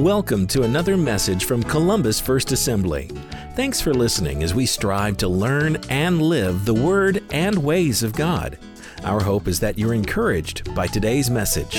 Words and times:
Welcome 0.00 0.46
to 0.46 0.62
another 0.62 0.96
message 0.96 1.44
from 1.44 1.62
Columbus 1.62 2.18
First 2.18 2.52
Assembly. 2.52 3.10
Thanks 3.54 3.82
for 3.82 3.92
listening 3.92 4.42
as 4.42 4.54
we 4.54 4.64
strive 4.64 5.18
to 5.18 5.28
learn 5.28 5.76
and 5.90 6.22
live 6.22 6.64
the 6.64 6.72
Word 6.72 7.22
and 7.30 7.62
ways 7.62 8.02
of 8.02 8.14
God. 8.14 8.58
Our 9.04 9.20
hope 9.20 9.46
is 9.46 9.60
that 9.60 9.78
you're 9.78 9.92
encouraged 9.92 10.74
by 10.74 10.86
today's 10.86 11.28
message. 11.28 11.76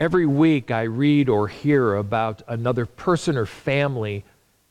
Every 0.00 0.26
week 0.26 0.72
I 0.72 0.82
read 0.82 1.28
or 1.28 1.46
hear 1.46 1.94
about 1.94 2.42
another 2.48 2.84
person 2.84 3.36
or 3.36 3.46
family 3.46 4.24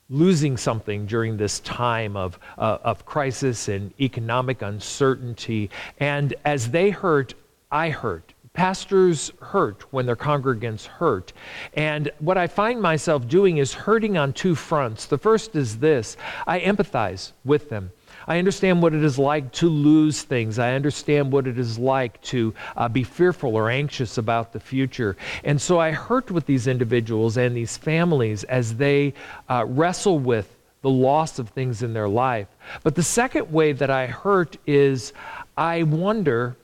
losing 0.10 0.58
something 0.58 1.05
during 1.05 1.38
this 1.38 1.60
time 1.62 2.16
of, 2.16 2.40
uh, 2.58 2.78
of 2.84 3.05
crisis 3.05 3.68
and 3.68 3.94
economic 4.00 4.62
uncertainty. 4.62 5.70
And 6.00 6.34
as 6.45 6.72
they 6.72 6.90
hurt, 6.90 7.34
I 7.72 7.90
hurt. 7.90 8.34
Pastors 8.54 9.31
hurt 9.40 9.84
when 9.94 10.05
their 10.05 10.16
congregants 10.16 10.86
hurt. 10.86 11.31
And 11.73 12.09
what 12.20 12.38
I 12.38 12.48
find 12.48 12.81
myself 12.81 13.28
doing 13.28 13.58
is 13.58 13.73
hurting 13.73 14.17
on 14.17 14.34
two 14.34 14.55
fronts. 14.55 15.05
The 15.05 15.17
first 15.17 15.55
is 15.55 15.78
this 15.78 16.17
I 16.48 16.62
empathize 16.62 17.34
with 17.45 17.70
them. 17.70 17.92
I 18.27 18.40
understand 18.40 18.81
what 18.81 18.94
it 18.94 19.04
is 19.04 19.17
like 19.17 19.52
to 19.54 19.70
lose 19.70 20.22
things. 20.22 20.59
I 20.59 20.73
understand 20.73 21.31
what 21.31 21.48
it 21.48 21.58
is 21.58 21.80
like 21.80 22.22
to 22.23 22.53
uh, 22.76 22.90
be 22.90 23.03
fearful 23.03 23.55
or 23.55 23.70
anxious 23.70 24.17
about 24.17 24.52
the 24.52 24.59
future. 24.59 25.16
And 25.44 25.62
so 25.62 25.80
I 25.80 25.91
hurt 25.91 26.30
with 26.30 26.45
these 26.45 26.67
individuals 26.67 27.38
and 27.38 27.55
these 27.55 27.77
families 27.77 28.44
as 28.45 28.76
they 28.76 29.13
uh, 29.50 29.66
wrestle 29.67 30.20
with 30.20 30.53
the 30.81 30.90
loss 30.90 31.40
of 31.40 31.50
things 31.50 31.84
in 31.84 31.94
their 31.94 32.09
life. 32.09 32.48
But 32.84 32.95
the 32.95 33.03
second 33.03 33.52
way 33.52 33.72
that 33.73 33.90
I 33.90 34.08
hurt 34.08 34.58
is 34.67 35.14
I 35.55 35.84
wonder 35.84 36.55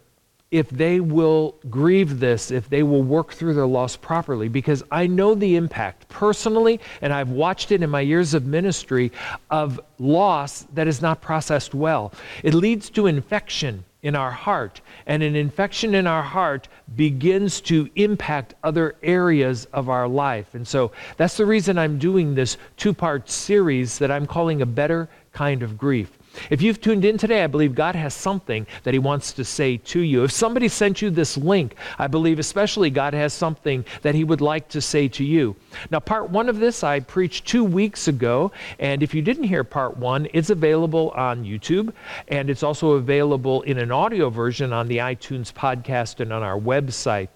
if 0.53 0.69
they 0.69 1.00
will 1.00 1.55
grieve 1.67 2.19
this, 2.19 2.52
if 2.52 2.69
they 2.69 2.83
will 2.83 3.02
work 3.02 3.33
through 3.33 3.55
their 3.55 3.66
loss 3.66 3.97
properly, 3.97 4.47
because 4.47 4.83
I 4.91 5.08
know 5.08 5.33
the 5.33 5.55
impact 5.55 6.08
personally, 6.09 6.80
and 7.02 7.11
I've 7.11 7.31
watched 7.31 7.72
it 7.72 7.81
in 7.81 7.89
my 7.89 8.02
years 8.02 8.36
of 8.36 8.45
ministry, 8.45 9.11
of 9.50 9.81
loss 9.97 10.67
that 10.75 10.88
is 10.88 11.02
not 11.02 11.22
processed 11.22 11.73
well. 11.73 12.13
It 12.44 12.53
leads 12.53 12.91
to 12.91 13.08
infection 13.08 13.83
in 14.03 14.16
our 14.16 14.30
heart, 14.30 14.81
and 15.08 15.23
an 15.23 15.36
infection 15.36 15.95
in 15.95 16.05
our 16.05 16.22
heart 16.22 16.67
begins 16.95 17.59
to 17.61 17.89
impact 17.95 18.53
other 18.63 18.95
areas 19.02 19.66
of 19.73 19.89
our 19.89 20.08
life. 20.08 20.53
And 20.53 20.67
so 20.67 20.91
that's 21.17 21.35
the 21.35 21.47
reason 21.47 21.80
I'm 21.80 21.97
doing 21.97 22.35
this 22.35 22.58
two 22.78 22.94
part 22.94 23.28
series 23.28 23.97
that 23.97 24.11
I'm 24.11 24.28
calling 24.28 24.61
A 24.61 24.67
Better 24.67 25.09
Kind 25.31 25.63
of 25.63 25.80
Grief. 25.80 26.11
If 26.50 26.62
you've 26.62 26.81
tuned 26.81 27.06
in 27.06 27.17
today, 27.17 27.44
I 27.44 27.48
believe 27.48 27.76
God 27.76 27.95
has 27.95 28.14
something 28.14 28.66
that 28.84 28.94
He 28.94 29.00
wants 29.00 29.34
to 29.34 29.45
say 29.45 29.78
to 29.78 30.00
you. 30.00 30.23
If 30.23 30.31
somebody 30.31 30.67
sent 30.67 31.02
you 31.02 31.09
this 31.09 31.38
link, 31.38 31.75
I 32.00 32.08
believe 32.08 32.40
especially 32.40 32.90
God 32.90 33.14
has 33.14 33.34
something 33.34 33.86
that 34.02 34.16
He 34.16 34.23
would 34.23 34.42
like 34.42 34.67
to 34.70 34.81
say 34.81 35.08
to 35.09 35.23
you. 35.23 35.56
Now, 35.92 36.00
part 36.00 36.30
one 36.30 36.50
of 36.50 36.59
this 36.59 36.84
I 36.84 37.00
preached 37.00 37.48
two 37.48 37.64
weeks 37.64 38.08
ago, 38.08 38.52
and 38.80 39.03
if 39.03 39.14
you 39.14 39.22
didn't 39.22 39.44
hear 39.44 39.64
part 39.64 39.98
one, 39.98 40.28
it's 40.34 40.50
available 40.50 41.12
on 41.12 41.44
YouTube, 41.44 41.94
and 42.28 42.50
it's 42.50 42.64
also 42.64 42.92
available 42.92 43.62
in 43.64 43.78
an 43.78 43.92
audio 43.92 44.30
version 44.30 44.73
on 44.73 44.88
the 44.88 44.97
iTunes 44.97 45.53
podcast 45.53 46.20
and 46.20 46.34
on 46.34 46.44
our 46.44 46.59
website. 46.59 47.30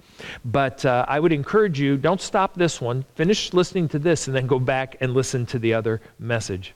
But 0.45 0.85
uh, 0.85 1.05
I 1.07 1.19
would 1.19 1.31
encourage 1.31 1.79
you 1.79 1.97
don't 1.97 2.21
stop 2.21 2.55
this 2.55 2.81
one, 2.81 3.05
finish 3.15 3.53
listening 3.53 3.87
to 3.89 3.99
this, 3.99 4.27
and 4.27 4.35
then 4.35 4.47
go 4.47 4.59
back 4.59 4.97
and 5.01 5.13
listen 5.13 5.45
to 5.47 5.59
the 5.59 5.73
other 5.73 6.01
message. 6.19 6.73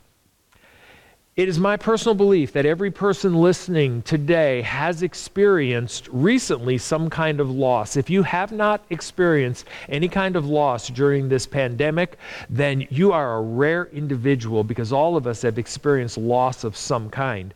It 1.38 1.48
is 1.48 1.58
my 1.58 1.78
personal 1.78 2.14
belief 2.14 2.52
that 2.52 2.66
every 2.66 2.92
person 2.92 3.36
listening 3.36 4.02
today 4.02 4.64
has 4.64 5.02
experienced 5.02 6.10
recently 6.12 6.78
some 6.78 7.10
kind 7.10 7.40
of 7.40 7.50
loss. 7.50 7.96
If 7.96 8.10
you 8.10 8.24
have 8.24 8.52
not 8.52 8.84
experienced 8.90 9.66
any 9.88 10.10
kind 10.10 10.36
of 10.36 10.46
loss 10.46 10.90
during 10.90 11.30
this 11.30 11.46
pandemic, 11.46 12.18
then 12.50 12.86
you 12.90 13.14
are 13.14 13.38
a 13.38 13.42
rare 13.42 13.86
individual 13.94 14.66
because 14.66 14.92
all 14.92 15.16
of 15.16 15.26
us 15.26 15.42
have 15.44 15.58
experienced 15.58 16.18
loss 16.18 16.66
of 16.66 16.76
some 16.76 17.10
kind. 17.10 17.54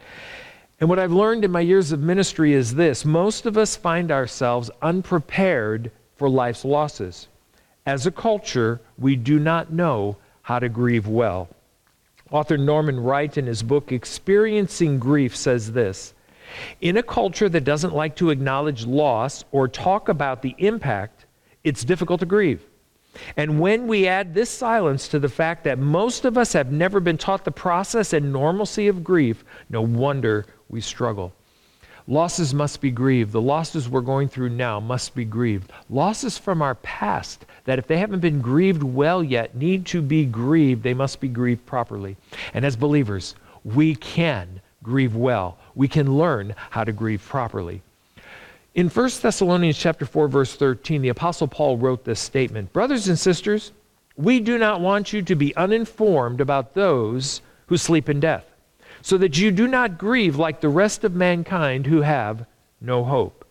And 0.80 0.88
what 0.88 0.98
I've 0.98 1.12
learned 1.12 1.44
in 1.44 1.52
my 1.52 1.60
years 1.60 1.92
of 1.92 2.00
ministry 2.00 2.54
is 2.54 2.76
this 2.76 3.04
most 3.04 3.46
of 3.46 3.58
us 3.58 3.76
find 3.76 4.10
ourselves 4.10 4.72
unprepared 4.82 5.92
for 6.16 6.30
life's 6.30 6.64
losses. 6.64 7.28
As 7.86 8.08
a 8.08 8.12
culture, 8.12 8.80
we 8.98 9.18
do 9.18 9.38
not 9.38 9.74
know 9.74 10.16
how 10.44 10.60
to 10.60 10.70
grieve 10.70 11.10
well. 11.10 11.50
Author 12.32 12.58
Norman 12.58 13.00
Wright, 13.00 13.38
in 13.38 13.46
his 13.46 13.62
book 13.62 13.92
Experiencing 13.92 14.98
Grief, 14.98 15.36
says 15.36 15.72
this 15.72 16.14
In 16.82 16.98
a 16.98 17.04
culture 17.04 17.50
that 17.50 17.64
doesn't 17.64 17.94
like 17.94 18.16
to 18.16 18.32
acknowledge 18.32 18.86
loss 18.86 19.46
or 19.52 19.68
talk 19.68 20.10
about 20.10 20.42
the 20.42 20.56
impact, 20.58 21.26
it's 21.64 21.84
difficult 21.84 22.22
to 22.22 22.26
grieve. 22.26 22.66
And 23.38 23.60
when 23.60 23.88
we 23.88 24.08
add 24.08 24.34
this 24.34 24.50
silence 24.50 25.08
to 25.10 25.20
the 25.20 25.30
fact 25.30 25.64
that 25.64 25.80
most 25.80 26.26
of 26.26 26.38
us 26.38 26.54
have 26.54 26.72
never 26.72 27.00
been 27.00 27.18
taught 27.18 27.46
the 27.46 27.52
process 27.52 28.12
and 28.12 28.34
normalcy 28.34 28.88
of 28.88 29.04
grief, 29.04 29.46
no 29.70 29.82
wonder 29.82 30.46
we 30.68 30.82
struggle. 30.82 31.32
Losses 32.08 32.54
must 32.54 32.82
be 32.82 32.92
grieved. 32.92 33.32
The 33.32 33.42
losses 33.42 33.90
we're 33.90 34.02
going 34.02 34.30
through 34.30 34.50
now 34.50 34.80
must 34.80 35.16
be 35.16 35.26
grieved. 35.26 35.72
Losses 35.90 36.38
from 36.38 36.62
our 36.62 36.76
past 36.76 37.46
that, 37.64 37.80
if 37.80 37.88
they 37.88 37.98
haven't 37.98 38.20
been 38.20 38.42
grieved 38.42 38.84
well 38.84 39.24
yet, 39.24 39.56
need 39.56 39.88
to 39.88 40.02
be 40.04 40.24
grieved. 40.24 40.84
They 40.84 40.94
must 40.94 41.20
be 41.20 41.28
grieved 41.28 41.66
properly. 41.66 42.16
And 42.54 42.64
as 42.64 42.76
believers, 42.76 43.34
we 43.64 43.96
can 43.96 44.62
grieve 44.84 45.16
well. 45.16 45.58
We 45.74 45.88
can 45.88 46.16
learn 46.16 46.54
how 46.70 46.84
to 46.84 46.92
grieve 46.92 47.26
properly. 47.28 47.82
In 48.76 48.90
1 48.90 49.10
Thessalonians 49.22 49.78
chapter 49.78 50.06
4 50.06 50.28
verse 50.28 50.56
13, 50.56 51.02
the 51.02 51.10
apostle 51.10 51.48
Paul 51.48 51.78
wrote 51.78 52.04
this 52.04 52.20
statement, 52.20 52.72
"Brothers 52.72 53.08
and 53.08 53.18
sisters, 53.18 53.72
we 54.16 54.40
do 54.40 54.60
not 54.60 54.80
want 54.80 55.12
you 55.12 55.24
to 55.24 55.36
be 55.36 55.56
uninformed 55.56 56.40
about 56.40 56.76
those 56.76 57.42
who 57.66 57.78
sleep 57.78 58.10
in 58.10 58.20
death." 58.20 58.46
So 59.06 59.20
that 59.20 59.38
you 59.38 59.52
do 59.52 59.68
not 59.68 60.00
grieve 60.00 60.36
like 60.36 60.62
the 60.62 60.68
rest 60.68 61.04
of 61.04 61.14
mankind 61.14 61.86
who 61.86 62.02
have 62.02 62.44
no 62.82 63.04
hope. 63.04 63.46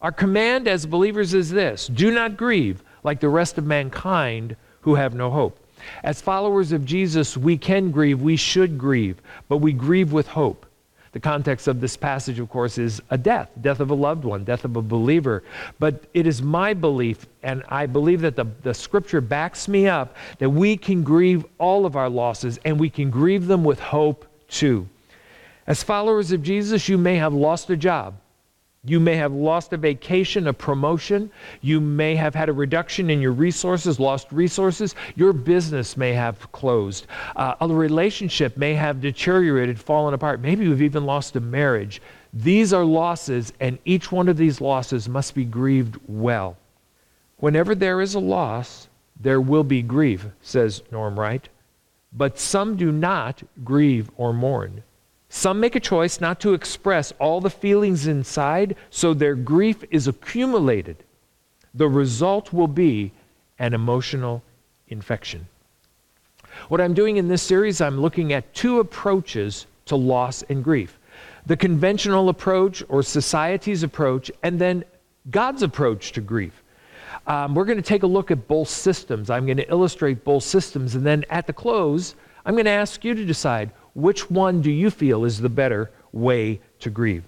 Our 0.00 0.10
command 0.10 0.66
as 0.66 0.84
believers 0.84 1.32
is 1.32 1.48
this 1.48 1.86
do 1.86 2.10
not 2.10 2.36
grieve 2.36 2.82
like 3.04 3.20
the 3.20 3.28
rest 3.28 3.56
of 3.56 3.64
mankind 3.64 4.56
who 4.80 4.96
have 4.96 5.14
no 5.14 5.30
hope. 5.30 5.64
As 6.02 6.20
followers 6.20 6.72
of 6.72 6.84
Jesus, 6.84 7.36
we 7.36 7.56
can 7.56 7.92
grieve, 7.92 8.20
we 8.20 8.34
should 8.34 8.78
grieve, 8.78 9.22
but 9.48 9.58
we 9.58 9.72
grieve 9.72 10.12
with 10.12 10.26
hope. 10.26 10.66
The 11.12 11.20
context 11.20 11.68
of 11.68 11.80
this 11.80 11.96
passage, 11.96 12.40
of 12.40 12.50
course, 12.50 12.76
is 12.76 13.00
a 13.10 13.18
death, 13.18 13.48
death 13.60 13.78
of 13.78 13.90
a 13.90 13.94
loved 13.94 14.24
one, 14.24 14.42
death 14.42 14.64
of 14.64 14.74
a 14.74 14.82
believer. 14.82 15.44
But 15.78 16.02
it 16.14 16.26
is 16.26 16.42
my 16.42 16.74
belief, 16.74 17.26
and 17.44 17.62
I 17.68 17.86
believe 17.86 18.22
that 18.22 18.34
the, 18.34 18.46
the 18.64 18.74
scripture 18.74 19.20
backs 19.20 19.68
me 19.68 19.86
up, 19.86 20.16
that 20.38 20.50
we 20.50 20.76
can 20.76 21.04
grieve 21.04 21.46
all 21.58 21.86
of 21.86 21.94
our 21.94 22.08
losses 22.08 22.58
and 22.64 22.78
we 22.78 22.90
can 22.90 23.10
grieve 23.10 23.46
them 23.46 23.62
with 23.62 23.78
hope 23.78 24.26
2. 24.50 24.86
As 25.66 25.82
followers 25.82 26.32
of 26.32 26.42
Jesus, 26.42 26.88
you 26.88 26.98
may 26.98 27.16
have 27.16 27.32
lost 27.32 27.70
a 27.70 27.76
job. 27.76 28.14
You 28.84 28.98
may 28.98 29.16
have 29.16 29.32
lost 29.32 29.74
a 29.74 29.76
vacation, 29.76 30.48
a 30.48 30.54
promotion. 30.54 31.30
You 31.60 31.80
may 31.80 32.16
have 32.16 32.34
had 32.34 32.48
a 32.48 32.52
reduction 32.52 33.10
in 33.10 33.20
your 33.20 33.32
resources, 33.32 34.00
lost 34.00 34.32
resources. 34.32 34.94
Your 35.16 35.34
business 35.34 35.98
may 35.98 36.14
have 36.14 36.50
closed. 36.52 37.06
Uh, 37.36 37.56
a 37.60 37.68
relationship 37.68 38.56
may 38.56 38.72
have 38.74 39.02
deteriorated, 39.02 39.78
fallen 39.78 40.14
apart. 40.14 40.40
Maybe 40.40 40.64
you've 40.64 40.80
even 40.80 41.04
lost 41.04 41.36
a 41.36 41.40
marriage. 41.40 42.00
These 42.32 42.72
are 42.72 42.84
losses, 42.84 43.52
and 43.60 43.78
each 43.84 44.10
one 44.10 44.28
of 44.28 44.38
these 44.38 44.62
losses 44.62 45.10
must 45.10 45.34
be 45.34 45.44
grieved 45.44 45.98
well. 46.08 46.56
Whenever 47.36 47.74
there 47.74 48.00
is 48.00 48.14
a 48.14 48.20
loss, 48.20 48.88
there 49.20 49.42
will 49.42 49.64
be 49.64 49.82
grief, 49.82 50.24
says 50.40 50.82
Norm 50.90 51.20
Wright. 51.20 51.48
But 52.12 52.38
some 52.38 52.76
do 52.76 52.90
not 52.90 53.42
grieve 53.64 54.10
or 54.16 54.32
mourn. 54.32 54.82
Some 55.28 55.60
make 55.60 55.76
a 55.76 55.80
choice 55.80 56.20
not 56.20 56.40
to 56.40 56.54
express 56.54 57.12
all 57.20 57.40
the 57.40 57.50
feelings 57.50 58.08
inside, 58.08 58.74
so 58.90 59.14
their 59.14 59.36
grief 59.36 59.84
is 59.90 60.08
accumulated. 60.08 61.04
The 61.74 61.88
result 61.88 62.52
will 62.52 62.66
be 62.66 63.12
an 63.60 63.74
emotional 63.74 64.42
infection. 64.88 65.46
What 66.68 66.80
I'm 66.80 66.94
doing 66.94 67.16
in 67.16 67.28
this 67.28 67.42
series, 67.42 67.80
I'm 67.80 68.00
looking 68.00 68.32
at 68.32 68.52
two 68.54 68.80
approaches 68.80 69.66
to 69.86 69.96
loss 69.96 70.42
and 70.48 70.64
grief 70.64 70.96
the 71.46 71.56
conventional 71.56 72.28
approach 72.28 72.82
or 72.88 73.02
society's 73.02 73.82
approach, 73.82 74.30
and 74.42 74.58
then 74.58 74.84
God's 75.30 75.62
approach 75.62 76.12
to 76.12 76.20
grief. 76.20 76.59
Um, 77.26 77.54
we're 77.54 77.64
going 77.64 77.76
to 77.76 77.82
take 77.82 78.02
a 78.02 78.06
look 78.06 78.30
at 78.30 78.48
both 78.48 78.68
systems. 78.68 79.30
I'm 79.30 79.46
going 79.46 79.58
to 79.58 79.70
illustrate 79.70 80.24
both 80.24 80.42
systems, 80.42 80.94
and 80.94 81.06
then 81.06 81.24
at 81.30 81.46
the 81.46 81.52
close, 81.52 82.14
I'm 82.44 82.54
going 82.54 82.64
to 82.64 82.70
ask 82.70 83.04
you 83.04 83.14
to 83.14 83.24
decide 83.24 83.70
which 83.94 84.30
one 84.30 84.62
do 84.62 84.70
you 84.70 84.90
feel 84.90 85.24
is 85.24 85.38
the 85.38 85.48
better 85.48 85.90
way 86.12 86.60
to 86.80 86.90
grieve. 86.90 87.24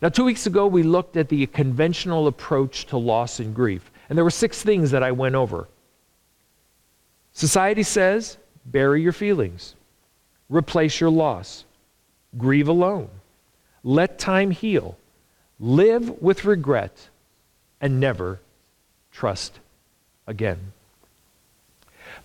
Now, 0.00 0.08
two 0.08 0.24
weeks 0.24 0.46
ago, 0.46 0.66
we 0.66 0.82
looked 0.82 1.16
at 1.16 1.28
the 1.28 1.46
conventional 1.46 2.26
approach 2.26 2.86
to 2.86 2.96
loss 2.96 3.40
and 3.40 3.54
grief, 3.54 3.90
and 4.08 4.16
there 4.16 4.24
were 4.24 4.30
six 4.30 4.62
things 4.62 4.90
that 4.90 5.02
I 5.02 5.12
went 5.12 5.34
over. 5.34 5.68
Society 7.32 7.82
says, 7.82 8.38
bury 8.66 9.02
your 9.02 9.12
feelings, 9.12 9.74
replace 10.48 11.00
your 11.00 11.10
loss, 11.10 11.64
grieve 12.38 12.68
alone, 12.68 13.08
let 13.82 14.18
time 14.18 14.50
heal, 14.50 14.96
live 15.58 16.22
with 16.22 16.44
regret, 16.44 17.08
and 17.80 17.98
never 17.98 18.40
trust 19.14 19.60
again. 20.26 20.72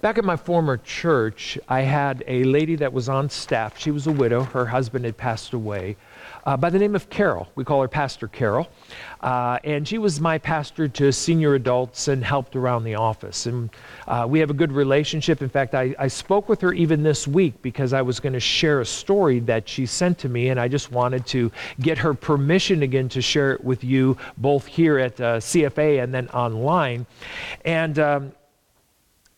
Back 0.01 0.17
at 0.17 0.25
my 0.25 0.35
former 0.35 0.77
church, 0.77 1.57
I 1.67 1.81
had 1.81 2.23
a 2.27 2.43
lady 2.43 2.75
that 2.77 2.91
was 2.91 3.07
on 3.07 3.29
staff. 3.29 3.77
She 3.77 3.91
was 3.91 4.07
a 4.07 4.11
widow. 4.11 4.43
Her 4.43 4.65
husband 4.65 5.05
had 5.05 5.15
passed 5.15 5.53
away 5.53 5.95
uh, 6.45 6.57
by 6.57 6.69
the 6.69 6.79
name 6.79 6.95
of 6.95 7.09
Carol. 7.09 7.47
We 7.55 7.63
call 7.63 7.81
her 7.81 7.87
Pastor 7.87 8.27
Carol. 8.27 8.67
Uh, 9.21 9.59
and 9.63 9.87
she 9.87 9.97
was 9.97 10.21
my 10.21 10.37
pastor 10.37 10.87
to 10.87 11.11
senior 11.11 11.55
adults 11.55 12.07
and 12.07 12.23
helped 12.23 12.55
around 12.55 12.83
the 12.83 12.95
office. 12.95 13.45
And 13.45 13.69
uh, 14.07 14.25
we 14.29 14.39
have 14.39 14.49
a 14.49 14.53
good 14.53 14.71
relationship. 14.71 15.41
In 15.41 15.49
fact, 15.49 15.75
I, 15.75 15.93
I 15.99 16.07
spoke 16.07 16.47
with 16.47 16.61
her 16.61 16.73
even 16.73 17.03
this 17.03 17.27
week 17.27 17.61
because 17.61 17.91
I 17.91 18.01
was 18.01 18.19
going 18.19 18.33
to 18.33 18.39
share 18.39 18.79
a 18.79 18.85
story 18.85 19.39
that 19.41 19.67
she 19.67 19.85
sent 19.85 20.17
to 20.19 20.29
me, 20.29 20.49
and 20.49 20.59
I 20.59 20.67
just 20.67 20.91
wanted 20.91 21.25
to 21.27 21.51
get 21.81 21.97
her 21.97 22.13
permission 22.13 22.83
again 22.83 23.09
to 23.09 23.21
share 23.21 23.51
it 23.51 23.63
with 23.63 23.83
you 23.83 24.17
both 24.37 24.65
here 24.65 24.97
at 24.99 25.19
uh, 25.19 25.37
CFA 25.37 26.01
and 26.01 26.13
then 26.13 26.29
online. 26.29 27.05
And 27.65 27.99
um, 27.99 28.31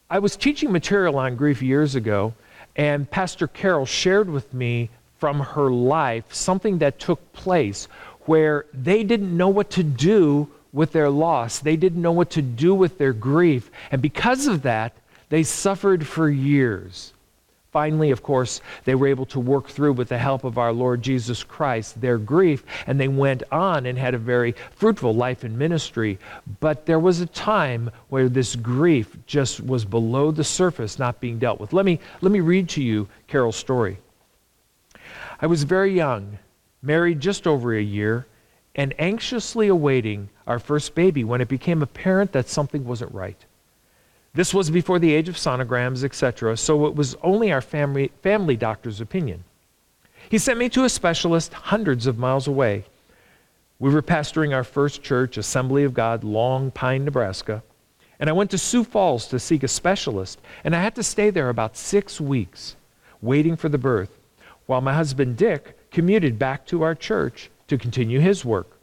I 0.10 0.20
was 0.20 0.36
teaching 0.36 0.72
material 0.72 1.18
on 1.18 1.36
grief 1.36 1.62
years 1.62 1.96
ago, 1.96 2.34
and 2.76 3.10
Pastor 3.10 3.48
Carol 3.48 3.86
shared 3.86 4.30
with 4.30 4.54
me 4.54 4.90
from 5.22 5.40
her 5.40 5.70
life 5.70 6.34
something 6.34 6.80
that 6.80 7.00
took 7.00 7.32
place 7.32 7.88
where 8.26 8.66
they 8.74 9.04
didn't 9.04 9.38
know 9.38 9.50
what 9.50 9.70
to 9.70 9.84
do 9.84 10.50
with 10.74 10.92
their 10.94 11.12
loss. 11.12 11.60
They 11.60 11.76
didn't 11.76 12.02
know 12.02 12.12
what 12.12 12.32
to 12.32 12.42
do 12.42 12.74
with 12.74 12.98
their 12.98 13.14
grief. 13.14 13.70
And 13.92 14.02
because 14.02 14.48
of 14.48 14.64
that, 14.64 14.94
they 15.30 15.44
suffered 15.44 16.08
for 16.08 16.28
years. 16.28 17.14
Finally, 17.72 18.10
of 18.10 18.24
course, 18.24 18.62
they 18.84 18.96
were 18.96 19.08
able 19.08 19.28
to 19.28 19.40
work 19.40 19.70
through, 19.70 19.94
with 19.94 20.10
the 20.10 20.18
help 20.18 20.44
of 20.44 20.58
our 20.58 20.74
Lord 20.74 21.04
Jesus 21.04 21.44
Christ, 21.44 22.02
their 22.02 22.18
grief, 22.18 22.66
and 22.88 23.00
they 23.00 23.08
went 23.08 23.44
on 23.52 23.86
and 23.86 23.98
had 23.98 24.16
a 24.16 24.18
very 24.18 24.56
fruitful 24.72 25.14
life 25.14 25.44
in 25.44 25.56
ministry. 25.58 26.18
But 26.60 26.88
there 26.88 27.00
was 27.00 27.22
a 27.22 27.28
time 27.28 27.92
where 28.10 28.28
this 28.28 28.56
grief 28.56 29.16
just 29.28 29.62
was 29.62 29.86
below 29.86 30.32
the 30.32 30.44
surface, 30.44 30.98
not 30.98 31.22
being 31.22 31.38
dealt 31.38 31.60
with. 31.60 31.74
Let 31.74 31.86
me, 31.86 32.00
let 32.22 32.32
me 32.32 32.40
read 32.40 32.70
to 32.70 32.84
you 32.84 33.08
Carol's 33.28 33.56
story. 33.56 34.00
I 35.42 35.48
was 35.48 35.64
very 35.64 35.92
young, 35.92 36.38
married 36.84 37.20
just 37.20 37.48
over 37.48 37.76
a 37.76 37.82
year, 37.82 38.28
and 38.76 38.94
anxiously 39.00 39.68
awaiting 39.68 40.30
our 40.46 40.60
first 40.60 40.94
baby 40.94 41.24
when 41.24 41.42
it 41.42 41.48
became 41.48 41.82
apparent 41.82 42.32
that 42.34 42.48
something 42.48 42.86
wasn't 42.86 43.14
right. 43.14 43.44
This 44.36 44.54
was 44.54 44.70
before 44.70 45.00
the 45.00 45.12
age 45.12 45.28
of 45.28 45.36
sonograms, 45.36 46.04
etc., 46.04 46.56
so 46.58 46.86
it 46.86 46.96
was 46.96 47.16
only 47.24 47.52
our 47.52 47.60
family, 47.60 48.12
family 48.22 48.56
doctor's 48.56 49.02
opinion. 49.02 49.44
He 50.30 50.38
sent 50.38 50.60
me 50.60 50.70
to 50.70 50.86
a 50.86 50.90
specialist 50.90 51.54
hundreds 51.54 52.06
of 52.06 52.20
miles 52.20 52.48
away. 52.48 52.86
We 53.80 53.90
were 53.90 54.04
pastoring 54.04 54.54
our 54.54 54.64
first 54.64 55.02
church, 55.02 55.38
Assembly 55.38 55.84
of 55.84 55.96
God, 55.96 56.24
Long 56.24 56.70
Pine, 56.70 57.04
Nebraska, 57.04 57.64
and 58.20 58.30
I 58.30 58.34
went 58.34 58.52
to 58.52 58.60
Sioux 58.60 58.84
Falls 58.84 59.28
to 59.30 59.40
seek 59.40 59.64
a 59.64 59.68
specialist, 59.68 60.40
and 60.64 60.76
I 60.76 60.84
had 60.84 60.94
to 60.96 61.04
stay 61.04 61.32
there 61.32 61.50
about 61.50 61.76
six 61.76 62.22
weeks, 62.22 62.76
waiting 63.22 63.56
for 63.58 63.68
the 63.68 63.80
birth, 63.80 64.21
while 64.72 64.80
my 64.80 64.94
husband 64.94 65.36
Dick 65.36 65.78
commuted 65.92 66.40
back 66.40 66.66
to 66.66 66.82
our 66.82 66.96
church 66.96 67.50
to 67.68 67.78
continue 67.78 68.22
his 68.22 68.46
work. 68.46 68.80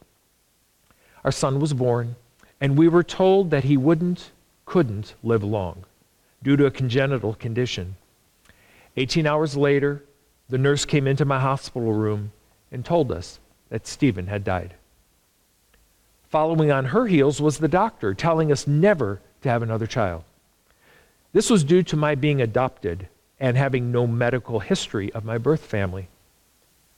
Our 1.25 1.33
son 1.33 1.61
was 1.61 1.73
born, 1.73 2.17
and 2.61 2.77
we 2.77 2.89
were 2.89 3.03
told 3.03 3.51
that 3.51 3.65
he 3.65 3.79
wouldn't 3.79 4.31
couldn't 4.67 5.15
live 5.23 5.43
long 5.43 5.87
due 6.43 6.59
to 6.59 6.67
a 6.67 6.71
congenital 6.71 7.33
condition. 7.33 7.97
18 8.99 9.27
hours 9.27 9.57
later, 9.57 10.05
the 10.51 10.59
nurse 10.59 10.85
came 10.85 11.07
into 11.07 11.25
my 11.25 11.41
hospital 11.41 11.95
room 11.95 12.33
and 12.71 12.85
told 12.85 13.11
us 13.11 13.39
that 13.71 13.87
Stephen 13.87 14.27
had 14.27 14.45
died. 14.45 14.75
Following 16.29 16.71
on 16.71 16.85
her 16.85 17.07
heels 17.07 17.41
was 17.41 17.57
the 17.57 17.67
doctor 17.67 18.13
telling 18.13 18.53
us 18.53 18.67
never 18.67 19.23
to 19.41 19.49
have 19.49 19.63
another 19.63 19.87
child. 19.87 20.23
This 21.33 21.49
was 21.49 21.65
due 21.65 21.83
to 21.85 21.97
my 21.97 22.15
being 22.15 22.43
adopted 22.43 23.09
and 23.41 23.57
having 23.57 23.93
no 23.93 24.07
medical 24.07 24.61
history 24.61 25.13
of 25.13 25.25
my 25.25 25.39
birth 25.39 25.65
family. 25.65 26.09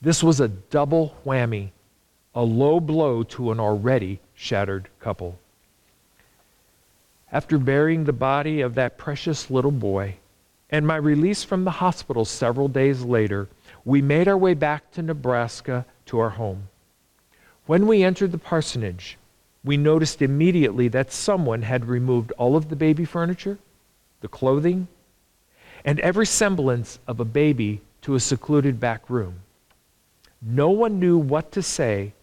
This 0.01 0.23
was 0.23 0.39
a 0.39 0.47
double 0.47 1.15
whammy, 1.25 1.69
a 2.33 2.43
low 2.43 2.79
blow 2.79 3.23
to 3.23 3.51
an 3.51 3.59
already 3.59 4.19
shattered 4.33 4.89
couple. 4.99 5.37
After 7.31 7.57
burying 7.57 8.03
the 8.03 8.13
body 8.13 8.61
of 8.61 8.75
that 8.75 8.97
precious 8.97 9.49
little 9.49 9.71
boy 9.71 10.15
and 10.69 10.87
my 10.87 10.95
release 10.95 11.43
from 11.43 11.63
the 11.63 11.71
hospital 11.71 12.25
several 12.25 12.67
days 12.67 13.03
later, 13.03 13.47
we 13.85 14.01
made 14.01 14.27
our 14.27 14.37
way 14.37 14.53
back 14.53 14.91
to 14.91 15.01
Nebraska 15.01 15.85
to 16.07 16.19
our 16.19 16.31
home. 16.31 16.69
When 17.65 17.87
we 17.87 18.03
entered 18.03 18.31
the 18.31 18.37
parsonage, 18.37 19.17
we 19.63 19.77
noticed 19.77 20.21
immediately 20.21 20.87
that 20.89 21.11
someone 21.11 21.61
had 21.61 21.85
removed 21.85 22.31
all 22.37 22.55
of 22.55 22.69
the 22.69 22.75
baby 22.75 23.05
furniture, 23.05 23.59
the 24.21 24.27
clothing, 24.27 24.87
and 25.85 25.99
every 25.99 26.25
semblance 26.25 26.99
of 27.07 27.19
a 27.19 27.25
baby 27.25 27.81
to 28.01 28.15
a 28.15 28.19
secluded 28.19 28.79
back 28.79 29.09
room. 29.09 29.39
No 30.41 30.69
one 30.69 30.99
knew 30.99 31.17
what 31.17 31.51
to 31.51 31.61
say 31.61 32.13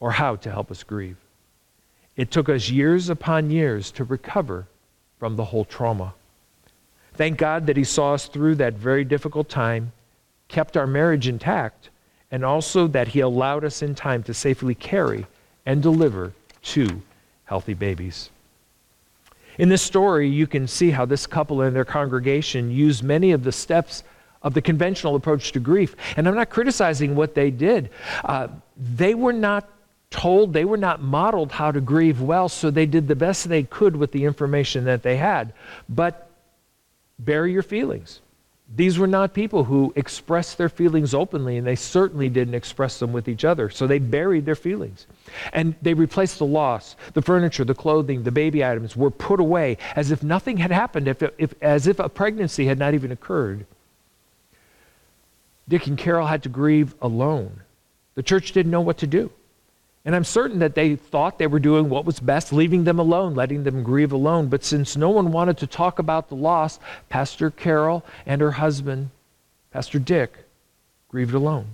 or 0.00 0.10
how 0.10 0.36
to 0.36 0.50
help 0.50 0.70
us 0.70 0.82
grieve. 0.82 1.16
It 2.16 2.30
took 2.30 2.48
us 2.48 2.68
years 2.68 3.08
upon 3.08 3.50
years 3.50 3.90
to 3.92 4.04
recover 4.04 4.66
from 5.18 5.36
the 5.36 5.44
whole 5.44 5.64
trauma. 5.64 6.14
Thank 7.14 7.38
God 7.38 7.66
that 7.66 7.76
He 7.76 7.84
saw 7.84 8.14
us 8.14 8.26
through 8.26 8.56
that 8.56 8.74
very 8.74 9.04
difficult 9.04 9.48
time, 9.48 9.92
kept 10.48 10.76
our 10.76 10.86
marriage 10.86 11.28
intact, 11.28 11.90
and 12.30 12.44
also 12.44 12.88
that 12.88 13.08
He 13.08 13.20
allowed 13.20 13.64
us 13.64 13.82
in 13.82 13.94
time 13.94 14.22
to 14.24 14.34
safely 14.34 14.74
carry 14.74 15.26
and 15.64 15.82
deliver 15.82 16.32
two 16.62 17.02
healthy 17.44 17.74
babies. 17.74 18.30
In 19.58 19.68
this 19.68 19.82
story, 19.82 20.28
you 20.28 20.46
can 20.46 20.66
see 20.66 20.90
how 20.90 21.04
this 21.04 21.26
couple 21.26 21.60
and 21.60 21.76
their 21.76 21.84
congregation 21.84 22.70
used 22.70 23.02
many 23.02 23.32
of 23.32 23.44
the 23.44 23.52
steps 23.52 24.02
of 24.42 24.54
the 24.54 24.62
conventional 24.62 25.14
approach 25.14 25.52
to 25.52 25.60
grief. 25.60 25.94
And 26.16 26.26
I'm 26.26 26.34
not 26.34 26.50
criticizing 26.50 27.14
what 27.14 27.34
they 27.34 27.50
did. 27.50 27.90
Uh, 28.24 28.48
they 28.76 29.14
were 29.14 29.32
not 29.32 29.68
told, 30.10 30.52
they 30.52 30.64
were 30.64 30.76
not 30.76 31.02
modeled 31.02 31.52
how 31.52 31.70
to 31.70 31.80
grieve 31.80 32.20
well, 32.20 32.48
so 32.48 32.70
they 32.70 32.86
did 32.86 33.08
the 33.08 33.16
best 33.16 33.48
they 33.48 33.62
could 33.62 33.96
with 33.96 34.12
the 34.12 34.24
information 34.24 34.84
that 34.84 35.02
they 35.02 35.16
had. 35.16 35.52
But 35.88 36.30
bury 37.18 37.52
your 37.52 37.62
feelings. 37.62 38.20
These 38.74 38.98
were 38.98 39.06
not 39.06 39.34
people 39.34 39.64
who 39.64 39.92
expressed 39.96 40.56
their 40.56 40.70
feelings 40.70 41.12
openly, 41.12 41.58
and 41.58 41.66
they 41.66 41.76
certainly 41.76 42.30
didn't 42.30 42.54
express 42.54 42.98
them 42.98 43.12
with 43.12 43.28
each 43.28 43.44
other. 43.44 43.68
So 43.68 43.86
they 43.86 43.98
buried 43.98 44.46
their 44.46 44.54
feelings. 44.54 45.06
And 45.52 45.74
they 45.82 45.92
replaced 45.92 46.38
the 46.38 46.46
loss. 46.46 46.96
The 47.12 47.20
furniture, 47.20 47.64
the 47.64 47.74
clothing, 47.74 48.22
the 48.22 48.32
baby 48.32 48.64
items 48.64 48.96
were 48.96 49.10
put 49.10 49.40
away 49.40 49.76
as 49.94 50.10
if 50.10 50.22
nothing 50.22 50.56
had 50.56 50.70
happened, 50.70 51.06
if, 51.06 51.22
if, 51.36 51.54
as 51.60 51.86
if 51.86 51.98
a 51.98 52.08
pregnancy 52.08 52.64
had 52.64 52.78
not 52.78 52.94
even 52.94 53.12
occurred. 53.12 53.66
Dick 55.68 55.86
and 55.86 55.98
Carol 55.98 56.26
had 56.26 56.42
to 56.44 56.48
grieve 56.48 56.94
alone. 57.02 57.60
The 58.14 58.22
church 58.22 58.52
didn't 58.52 58.72
know 58.72 58.80
what 58.80 58.98
to 58.98 59.06
do. 59.06 59.30
And 60.04 60.16
I'm 60.16 60.24
certain 60.24 60.58
that 60.58 60.74
they 60.74 60.96
thought 60.96 61.38
they 61.38 61.46
were 61.46 61.60
doing 61.60 61.88
what 61.88 62.04
was 62.04 62.18
best, 62.18 62.52
leaving 62.52 62.84
them 62.84 62.98
alone, 62.98 63.34
letting 63.34 63.62
them 63.62 63.84
grieve 63.84 64.12
alone. 64.12 64.48
But 64.48 64.64
since 64.64 64.96
no 64.96 65.10
one 65.10 65.30
wanted 65.30 65.58
to 65.58 65.66
talk 65.66 66.00
about 66.00 66.28
the 66.28 66.34
loss, 66.34 66.80
Pastor 67.08 67.50
Carol 67.50 68.04
and 68.26 68.40
her 68.40 68.50
husband, 68.50 69.10
Pastor 69.70 70.00
Dick, 70.00 70.36
grieved 71.08 71.34
alone. 71.34 71.66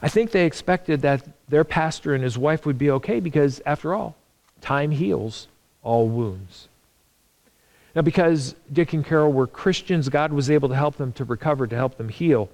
I 0.00 0.08
think 0.08 0.30
they 0.30 0.46
expected 0.46 1.02
that 1.02 1.26
their 1.48 1.64
pastor 1.64 2.14
and 2.14 2.24
his 2.24 2.38
wife 2.38 2.64
would 2.64 2.78
be 2.78 2.90
okay 2.92 3.20
because, 3.20 3.60
after 3.66 3.94
all, 3.94 4.16
time 4.60 4.90
heals 4.90 5.48
all 5.82 6.08
wounds. 6.08 6.68
Now, 7.94 8.02
because 8.02 8.54
Dick 8.72 8.92
and 8.92 9.04
Carol 9.04 9.32
were 9.32 9.46
Christians, 9.46 10.08
God 10.08 10.32
was 10.32 10.50
able 10.50 10.68
to 10.68 10.76
help 10.76 10.96
them 10.96 11.12
to 11.14 11.24
recover, 11.24 11.66
to 11.66 11.76
help 11.76 11.96
them 11.96 12.08
heal. 12.08 12.48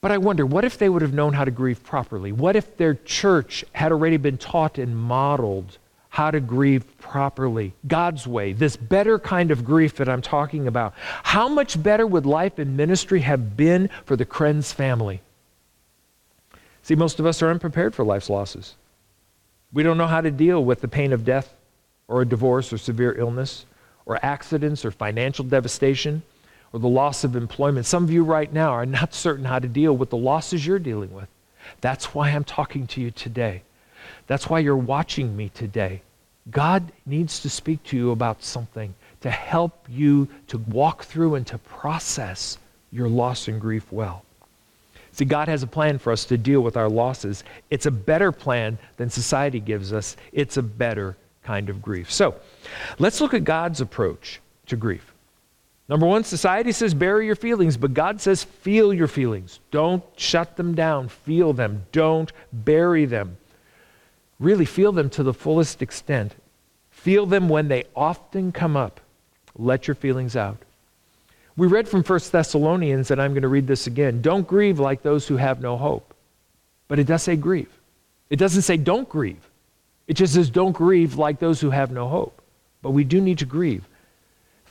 But 0.00 0.12
I 0.12 0.18
wonder, 0.18 0.46
what 0.46 0.64
if 0.64 0.78
they 0.78 0.88
would 0.88 1.02
have 1.02 1.12
known 1.12 1.32
how 1.32 1.44
to 1.44 1.50
grieve 1.50 1.82
properly? 1.82 2.30
What 2.30 2.54
if 2.54 2.76
their 2.76 2.94
church 2.94 3.64
had 3.72 3.90
already 3.90 4.16
been 4.16 4.38
taught 4.38 4.78
and 4.78 4.96
modeled 4.96 5.78
how 6.10 6.30
to 6.30 6.40
grieve 6.40 6.98
properly, 6.98 7.72
God's 7.86 8.26
way, 8.26 8.52
this 8.52 8.76
better 8.76 9.18
kind 9.18 9.50
of 9.50 9.64
grief 9.64 9.96
that 9.96 10.08
I'm 10.08 10.22
talking 10.22 10.68
about? 10.68 10.94
How 11.24 11.48
much 11.48 11.82
better 11.82 12.06
would 12.06 12.26
life 12.26 12.58
and 12.58 12.76
ministry 12.76 13.20
have 13.20 13.56
been 13.56 13.90
for 14.04 14.14
the 14.14 14.24
Krenz 14.24 14.72
family? 14.72 15.20
See, 16.82 16.94
most 16.94 17.18
of 17.18 17.26
us 17.26 17.42
are 17.42 17.50
unprepared 17.50 17.94
for 17.94 18.04
life's 18.04 18.30
losses. 18.30 18.74
We 19.72 19.82
don't 19.82 19.98
know 19.98 20.06
how 20.06 20.20
to 20.20 20.30
deal 20.30 20.64
with 20.64 20.80
the 20.80 20.88
pain 20.88 21.12
of 21.12 21.24
death 21.24 21.54
or 22.06 22.22
a 22.22 22.26
divorce 22.26 22.72
or 22.72 22.78
severe 22.78 23.14
illness 23.18 23.66
or 24.06 24.18
accidents 24.24 24.84
or 24.84 24.90
financial 24.90 25.44
devastation 25.44 26.22
or 26.72 26.80
the 26.80 26.88
loss 26.88 27.24
of 27.24 27.36
employment. 27.36 27.86
Some 27.86 28.04
of 28.04 28.10
you 28.10 28.24
right 28.24 28.52
now 28.52 28.70
are 28.70 28.86
not 28.86 29.14
certain 29.14 29.44
how 29.44 29.58
to 29.58 29.68
deal 29.68 29.96
with 29.96 30.10
the 30.10 30.16
losses 30.16 30.66
you're 30.66 30.78
dealing 30.78 31.12
with. 31.12 31.28
That's 31.80 32.14
why 32.14 32.30
I'm 32.30 32.44
talking 32.44 32.86
to 32.88 33.00
you 33.00 33.10
today. 33.10 33.62
That's 34.26 34.48
why 34.48 34.60
you're 34.60 34.76
watching 34.76 35.36
me 35.36 35.50
today. 35.50 36.02
God 36.50 36.92
needs 37.06 37.40
to 37.40 37.50
speak 37.50 37.82
to 37.84 37.96
you 37.96 38.10
about 38.10 38.42
something 38.42 38.94
to 39.20 39.30
help 39.30 39.86
you 39.88 40.28
to 40.48 40.58
walk 40.58 41.04
through 41.04 41.34
and 41.34 41.46
to 41.48 41.58
process 41.58 42.58
your 42.90 43.08
loss 43.08 43.48
and 43.48 43.60
grief 43.60 43.90
well. 43.92 44.24
See, 45.12 45.24
God 45.24 45.48
has 45.48 45.62
a 45.62 45.66
plan 45.66 45.98
for 45.98 46.12
us 46.12 46.24
to 46.26 46.38
deal 46.38 46.60
with 46.60 46.76
our 46.76 46.88
losses. 46.88 47.42
It's 47.70 47.86
a 47.86 47.90
better 47.90 48.30
plan 48.30 48.78
than 48.96 49.10
society 49.10 49.60
gives 49.60 49.92
us, 49.92 50.16
it's 50.32 50.56
a 50.56 50.62
better 50.62 51.16
kind 51.42 51.68
of 51.68 51.82
grief. 51.82 52.12
So, 52.12 52.36
let's 52.98 53.20
look 53.20 53.34
at 53.34 53.44
God's 53.44 53.80
approach 53.80 54.40
to 54.66 54.76
grief. 54.76 55.12
Number 55.88 56.06
one, 56.06 56.24
society 56.24 56.72
says 56.72 56.92
bury 56.92 57.26
your 57.26 57.36
feelings, 57.36 57.76
but 57.76 57.94
God 57.94 58.20
says 58.20 58.44
feel 58.44 58.92
your 58.92 59.08
feelings. 59.08 59.60
Don't 59.70 60.04
shut 60.16 60.56
them 60.56 60.74
down, 60.74 61.08
feel 61.08 61.52
them. 61.52 61.86
Don't 61.92 62.30
bury 62.52 63.06
them. 63.06 63.38
Really 64.38 64.66
feel 64.66 64.92
them 64.92 65.08
to 65.10 65.22
the 65.22 65.32
fullest 65.32 65.80
extent. 65.80 66.34
Feel 66.90 67.26
them 67.26 67.48
when 67.48 67.68
they 67.68 67.84
often 67.96 68.52
come 68.52 68.76
up. 68.76 69.00
Let 69.56 69.88
your 69.88 69.94
feelings 69.94 70.36
out. 70.36 70.58
We 71.56 71.66
read 71.66 71.88
from 71.88 72.04
1 72.04 72.20
Thessalonians, 72.30 73.10
and 73.10 73.20
I'm 73.20 73.32
going 73.32 73.42
to 73.42 73.48
read 73.48 73.66
this 73.66 73.86
again. 73.86 74.20
Don't 74.20 74.46
grieve 74.46 74.78
like 74.78 75.02
those 75.02 75.26
who 75.26 75.36
have 75.38 75.60
no 75.60 75.76
hope. 75.76 76.14
But 76.86 76.98
it 76.98 77.04
does 77.04 77.22
say 77.22 77.34
grieve. 77.34 77.72
It 78.30 78.36
doesn't 78.36 78.62
say 78.62 78.76
don't 78.76 79.08
grieve. 79.08 79.48
It 80.06 80.14
just 80.14 80.34
says 80.34 80.50
don't 80.50 80.72
grieve 80.72 81.16
like 81.16 81.38
those 81.38 81.60
who 81.60 81.70
have 81.70 81.90
no 81.90 82.06
hope. 82.08 82.40
But 82.82 82.90
we 82.90 83.04
do 83.04 83.20
need 83.20 83.38
to 83.38 83.44
grieve. 83.44 83.87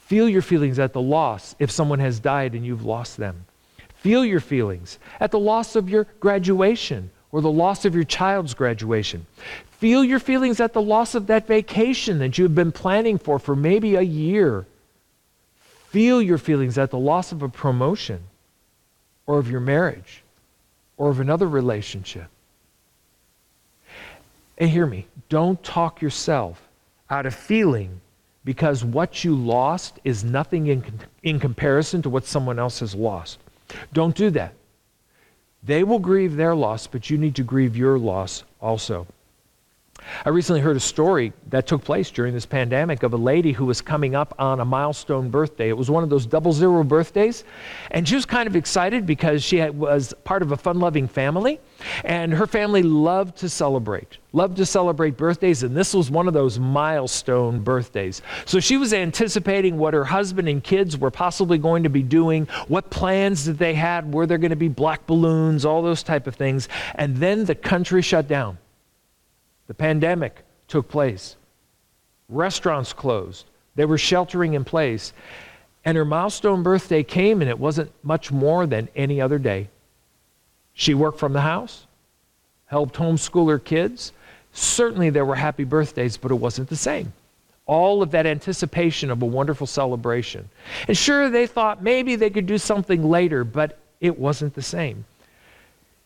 Feel 0.07 0.29
your 0.29 0.41
feelings 0.41 0.79
at 0.79 0.93
the 0.93 1.01
loss 1.01 1.53
if 1.59 1.69
someone 1.69 1.99
has 1.99 2.21
died 2.21 2.55
and 2.55 2.65
you've 2.65 2.85
lost 2.85 3.17
them. 3.17 3.45
Feel 3.95 4.23
your 4.23 4.39
feelings 4.39 4.99
at 5.19 5.31
the 5.31 5.39
loss 5.39 5.75
of 5.75 5.89
your 5.89 6.05
graduation 6.21 7.11
or 7.33 7.41
the 7.41 7.51
loss 7.51 7.83
of 7.83 7.93
your 7.93 8.05
child's 8.05 8.53
graduation. 8.53 9.25
Feel 9.69 10.05
your 10.05 10.19
feelings 10.19 10.61
at 10.61 10.71
the 10.71 10.81
loss 10.81 11.13
of 11.13 11.27
that 11.27 11.45
vacation 11.45 12.19
that 12.19 12.37
you've 12.37 12.55
been 12.55 12.71
planning 12.71 13.17
for 13.17 13.37
for 13.37 13.53
maybe 13.53 13.95
a 13.95 14.01
year. 14.01 14.65
Feel 15.89 16.21
your 16.21 16.37
feelings 16.37 16.77
at 16.77 16.89
the 16.89 16.97
loss 16.97 17.33
of 17.33 17.43
a 17.43 17.49
promotion 17.49 18.21
or 19.25 19.39
of 19.39 19.51
your 19.51 19.59
marriage 19.59 20.23
or 20.95 21.09
of 21.09 21.19
another 21.19 21.49
relationship. 21.49 22.27
And 24.57 24.69
hear 24.69 24.85
me, 24.85 25.05
don't 25.27 25.61
talk 25.65 26.01
yourself 26.01 26.65
out 27.09 27.25
of 27.25 27.35
feeling 27.35 27.99
because 28.47 28.85
what 28.85 29.25
you 29.25 29.35
lost 29.35 29.99
is 30.05 30.23
nothing 30.23 30.67
in, 30.67 30.81
in 31.21 31.37
comparison 31.37 32.01
to 32.01 32.09
what 32.09 32.23
someone 32.23 32.57
else 32.57 32.79
has 32.79 32.95
lost. 32.95 33.39
Don't 33.91 34.15
do 34.15 34.29
that. 34.29 34.53
They 35.63 35.83
will 35.83 35.99
grieve 35.99 36.37
their 36.37 36.55
loss, 36.55 36.87
but 36.87 37.09
you 37.09 37.17
need 37.17 37.35
to 37.35 37.43
grieve 37.43 37.75
your 37.75 37.99
loss 37.99 38.45
also. 38.61 39.05
I 40.25 40.29
recently 40.29 40.61
heard 40.61 40.75
a 40.75 40.81
story 40.81 41.33
that 41.49 41.67
took 41.67 41.83
place 41.83 42.11
during 42.11 42.33
this 42.33 42.45
pandemic 42.45 43.03
of 43.03 43.13
a 43.13 43.17
lady 43.17 43.51
who 43.51 43.65
was 43.65 43.81
coming 43.81 44.15
up 44.15 44.35
on 44.39 44.59
a 44.59 44.65
milestone 44.65 45.29
birthday. 45.29 45.69
It 45.69 45.77
was 45.77 45.89
one 45.89 46.03
of 46.03 46.09
those 46.09 46.25
double 46.25 46.53
zero 46.53 46.83
birthdays. 46.83 47.43
And 47.91 48.07
she 48.07 48.15
was 48.15 48.25
kind 48.25 48.47
of 48.47 48.55
excited 48.55 49.05
because 49.05 49.43
she 49.43 49.57
had, 49.57 49.77
was 49.77 50.13
part 50.23 50.41
of 50.41 50.51
a 50.51 50.57
fun 50.57 50.79
loving 50.79 51.07
family. 51.07 51.59
And 52.03 52.33
her 52.33 52.47
family 52.47 52.83
loved 52.83 53.37
to 53.37 53.49
celebrate, 53.49 54.17
loved 54.33 54.57
to 54.57 54.65
celebrate 54.65 55.17
birthdays. 55.17 55.63
And 55.63 55.75
this 55.75 55.93
was 55.93 56.09
one 56.09 56.27
of 56.27 56.33
those 56.33 56.59
milestone 56.59 57.59
birthdays. 57.59 58.21
So 58.45 58.59
she 58.59 58.77
was 58.77 58.93
anticipating 58.93 59.77
what 59.77 59.93
her 59.93 60.05
husband 60.05 60.49
and 60.49 60.63
kids 60.63 60.97
were 60.97 61.11
possibly 61.11 61.57
going 61.57 61.83
to 61.83 61.89
be 61.89 62.03
doing, 62.03 62.47
what 62.67 62.89
plans 62.89 63.45
that 63.45 63.57
they 63.57 63.73
had, 63.73 64.13
were 64.13 64.25
there 64.25 64.37
going 64.37 64.51
to 64.51 64.55
be 64.55 64.67
black 64.67 65.05
balloons, 65.07 65.65
all 65.65 65.81
those 65.81 66.03
type 66.03 66.27
of 66.27 66.35
things. 66.35 66.67
And 66.95 67.17
then 67.17 67.45
the 67.45 67.55
country 67.55 68.01
shut 68.01 68.27
down. 68.27 68.57
The 69.67 69.73
pandemic 69.73 70.43
took 70.67 70.87
place. 70.87 71.35
Restaurants 72.29 72.93
closed. 72.93 73.45
They 73.75 73.85
were 73.85 73.97
sheltering 73.97 74.53
in 74.53 74.63
place. 74.65 75.13
And 75.85 75.95
her 75.95 76.05
milestone 76.05 76.63
birthday 76.63 77.03
came, 77.03 77.41
and 77.41 77.49
it 77.49 77.59
wasn't 77.59 77.91
much 78.03 78.31
more 78.31 78.65
than 78.65 78.89
any 78.95 79.21
other 79.21 79.39
day. 79.39 79.69
She 80.73 80.93
worked 80.93 81.19
from 81.19 81.33
the 81.33 81.41
house, 81.41 81.85
helped 82.65 82.95
homeschool 82.95 83.49
her 83.49 83.59
kids. 83.59 84.11
Certainly, 84.51 85.11
there 85.11 85.25
were 85.25 85.35
happy 85.35 85.63
birthdays, 85.63 86.17
but 86.17 86.31
it 86.31 86.35
wasn't 86.35 86.69
the 86.69 86.75
same. 86.75 87.13
All 87.65 88.01
of 88.01 88.11
that 88.11 88.25
anticipation 88.25 89.11
of 89.11 89.21
a 89.21 89.25
wonderful 89.25 89.67
celebration. 89.67 90.49
And 90.87 90.97
sure, 90.97 91.29
they 91.29 91.47
thought 91.47 91.83
maybe 91.83 92.15
they 92.15 92.29
could 92.29 92.47
do 92.47 92.57
something 92.57 93.09
later, 93.09 93.43
but 93.43 93.77
it 94.01 94.17
wasn't 94.17 94.53
the 94.53 94.61
same. 94.61 95.05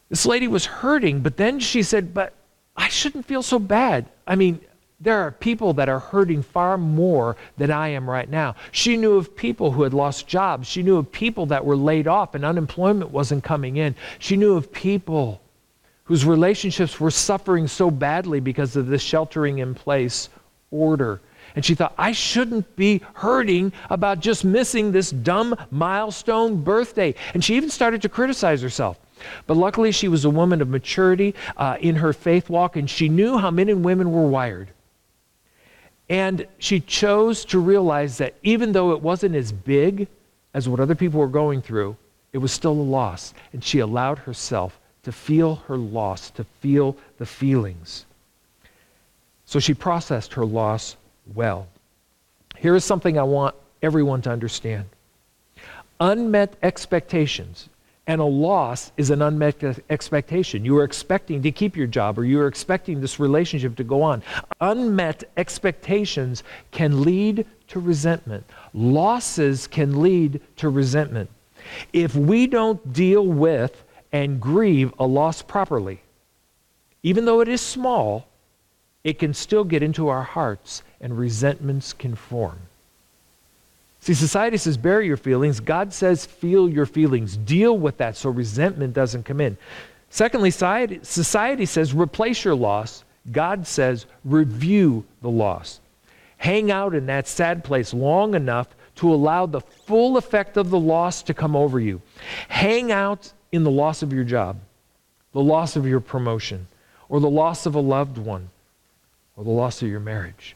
This 0.10 0.25
lady 0.25 0.48
was 0.48 0.65
hurting, 0.65 1.22
but 1.22 1.38
then 1.38 1.60
she 1.60 1.84
said, 1.84 2.13
But 2.13 2.34
I 2.75 2.88
shouldn't 2.88 3.25
feel 3.25 3.44
so 3.44 3.60
bad. 3.60 4.06
I 4.25 4.36
mean, 4.36 4.60
there 5.00 5.20
are 5.20 5.32
people 5.32 5.74
that 5.74 5.90
are 5.90 6.00
hurting 6.00 6.44
far 6.44 6.78
more 6.78 7.36
than 7.58 7.72
I 7.72 7.90
am 7.90 8.10
right 8.10 8.30
now. 8.30 8.56
She 8.72 8.98
knew 8.98 9.16
of 9.18 9.36
people 9.36 9.72
who 9.72 9.82
had 9.84 9.94
lost 9.94 10.28
jobs. 10.28 10.68
She 10.68 10.84
knew 10.84 10.98
of 10.98 11.12
people 11.12 11.48
that 11.48 11.66
were 11.66 11.75
laid 11.75 12.08
off 12.08 12.36
and 12.36 12.46
unemployment 12.46 13.10
wasn't 13.10 13.44
coming 13.44 13.78
in. 13.78 13.96
She 14.20 14.38
knew 14.38 14.56
of 14.56 14.72
people 14.72 15.42
whose 16.04 16.24
relationships 16.24 17.00
were 17.00 17.10
suffering 17.10 17.68
so 17.68 17.90
badly 17.90 18.40
because 18.40 18.75
of 18.75 18.88
this 18.88 19.01
sheltering 19.01 19.60
in 19.60 19.74
place 19.74 20.30
order. 20.70 21.20
And 21.56 21.66
she 21.66 21.74
thought, 21.75 21.94
I 21.98 22.12
shouldn't 22.12 22.75
be 22.75 23.01
hurting 23.13 23.74
about 23.90 24.20
just 24.20 24.46
missing 24.46 24.92
this 24.92 25.10
dumb 25.10 25.56
milestone 25.72 26.63
birthday. 26.63 27.16
And 27.34 27.44
she 27.44 27.56
even 27.56 27.70
started 27.70 28.04
to 28.04 28.10
criticize 28.10 28.62
herself. 28.62 29.00
But 29.48 29.58
luckily, 29.58 29.92
she 29.92 30.08
was 30.08 30.25
a 30.25 30.30
woman 30.30 30.62
of 30.62 30.70
maturity 30.70 31.36
uh, 31.58 31.78
in 31.80 31.96
her 31.96 32.13
faith 32.13 32.50
walk, 32.50 32.75
and 32.75 32.90
she 32.90 33.10
knew 33.10 33.38
how 33.38 33.51
men 33.51 33.70
and 33.70 33.84
women 33.84 34.12
were 34.12 34.28
wired. 34.28 34.70
And 36.10 36.46
she 36.58 36.80
chose 36.82 37.46
to 37.46 37.60
realize 37.60 38.18
that 38.18 38.36
even 38.44 38.74
though 38.74 38.92
it 38.92 39.01
wasn't 39.01 39.36
as 39.36 39.51
big 39.51 40.08
as 40.54 40.68
what 40.68 40.80
other 40.80 40.96
people 40.96 41.20
were 41.20 41.28
going 41.28 41.62
through, 41.62 41.96
it 42.34 42.38
was 42.38 42.51
still 42.51 42.74
a 42.74 42.74
loss. 42.74 43.34
And 43.54 43.63
she 43.63 43.80
allowed 43.80 44.20
herself 44.20 44.80
to 45.04 45.12
feel 45.12 45.56
her 45.68 45.78
loss, 45.78 46.30
to 46.32 46.44
feel 46.60 46.98
the 47.18 47.25
feelings. 47.25 48.06
So 49.46 49.60
she 49.60 49.74
processed 49.74 50.34
her 50.34 50.46
loss 50.46 50.96
well. 51.34 51.68
Here 52.58 52.75
is 52.75 52.86
something 52.86 53.18
I 53.18 53.24
want 53.24 53.56
everyone 53.82 54.22
to 54.24 54.32
understand 54.32 54.86
unmet 56.01 56.56
expectations 56.63 57.70
and 58.08 58.20
a 58.20 58.25
loss 58.25 58.91
is 58.98 59.10
an 59.10 59.22
unmet 59.22 59.79
expectation. 59.89 60.65
You 60.65 60.77
are 60.77 60.84
expecting 60.84 61.41
to 61.43 61.51
keep 61.51 61.77
your 61.77 61.88
job 61.88 62.17
or 62.17 62.25
you 62.25 62.39
are 62.41 62.48
expecting 62.48 63.00
this 63.00 63.20
relationship 63.20 63.75
to 63.75 63.84
go 63.84 64.01
on. 64.01 64.24
Unmet 64.60 65.24
expectations 65.38 66.43
can 66.72 67.03
lead 67.03 67.46
to 67.67 67.79
resentment. 67.79 68.43
Losses 68.74 69.67
can 69.67 70.01
lead 70.01 70.41
to 70.58 70.70
resentment. 70.70 71.29
If 71.93 72.15
we 72.15 72.48
don't 72.48 72.91
deal 72.91 73.25
with 73.25 73.84
and 74.12 74.41
grieve 74.41 74.93
a 74.98 75.05
loss 75.05 75.41
properly, 75.41 76.01
even 77.03 77.25
though 77.25 77.41
it 77.41 77.48
is 77.48 77.62
small, 77.62 78.27
it 79.03 79.20
can 79.20 79.34
still 79.34 79.63
get 79.63 79.84
into 79.84 80.08
our 80.10 80.24
hearts 80.24 80.84
and 81.00 81.17
resentments 81.17 81.93
can 81.93 82.15
form. 82.15 82.60
See, 84.01 84.15
society 84.15 84.58
says 84.58 84.77
bury 84.77 85.05
your 85.05 85.17
feelings. 85.17 85.60
God 85.60 85.93
says 85.93 86.25
feel 86.25 86.67
your 86.67 86.88
feelings. 86.88 87.38
Deal 87.38 87.77
with 87.77 87.98
that 87.98 88.17
so 88.17 88.29
resentment 88.29 88.93
doesn't 88.93 89.24
come 89.24 89.39
in. 89.39 89.58
Secondly, 90.10 90.51
society 90.51 91.65
says 91.65 91.93
replace 91.93 92.43
your 92.43 92.55
loss. 92.55 93.03
God 93.31 93.65
says 93.67 94.08
review 94.25 95.05
the 95.22 95.29
loss. 95.29 95.79
Hang 96.38 96.72
out 96.72 96.96
in 96.96 97.05
that 97.05 97.27
sad 97.27 97.63
place 97.63 97.93
long 97.93 98.34
enough 98.34 98.67
to 98.96 99.13
allow 99.13 99.46
the 99.46 99.62
full 99.62 100.17
effect 100.17 100.58
of 100.58 100.72
the 100.72 100.79
loss 100.79 101.22
to 101.24 101.34
come 101.36 101.55
over 101.55 101.79
you. 101.79 102.01
Hang 102.50 102.91
out 102.91 103.31
in 103.51 103.63
the 103.63 103.72
loss 103.72 104.01
of 104.01 104.12
your 104.12 104.24
job, 104.24 104.58
the 105.34 105.41
loss 105.41 105.75
of 105.75 105.86
your 105.86 106.00
promotion, 106.00 106.67
or 107.08 107.20
the 107.20 107.29
loss 107.29 107.67
of 107.67 107.75
a 107.75 107.79
loved 107.79 108.17
one, 108.17 108.50
or 109.38 109.43
the 109.43 109.51
loss 109.51 109.81
of 109.84 109.88
your 109.88 110.00
marriage. 110.00 110.55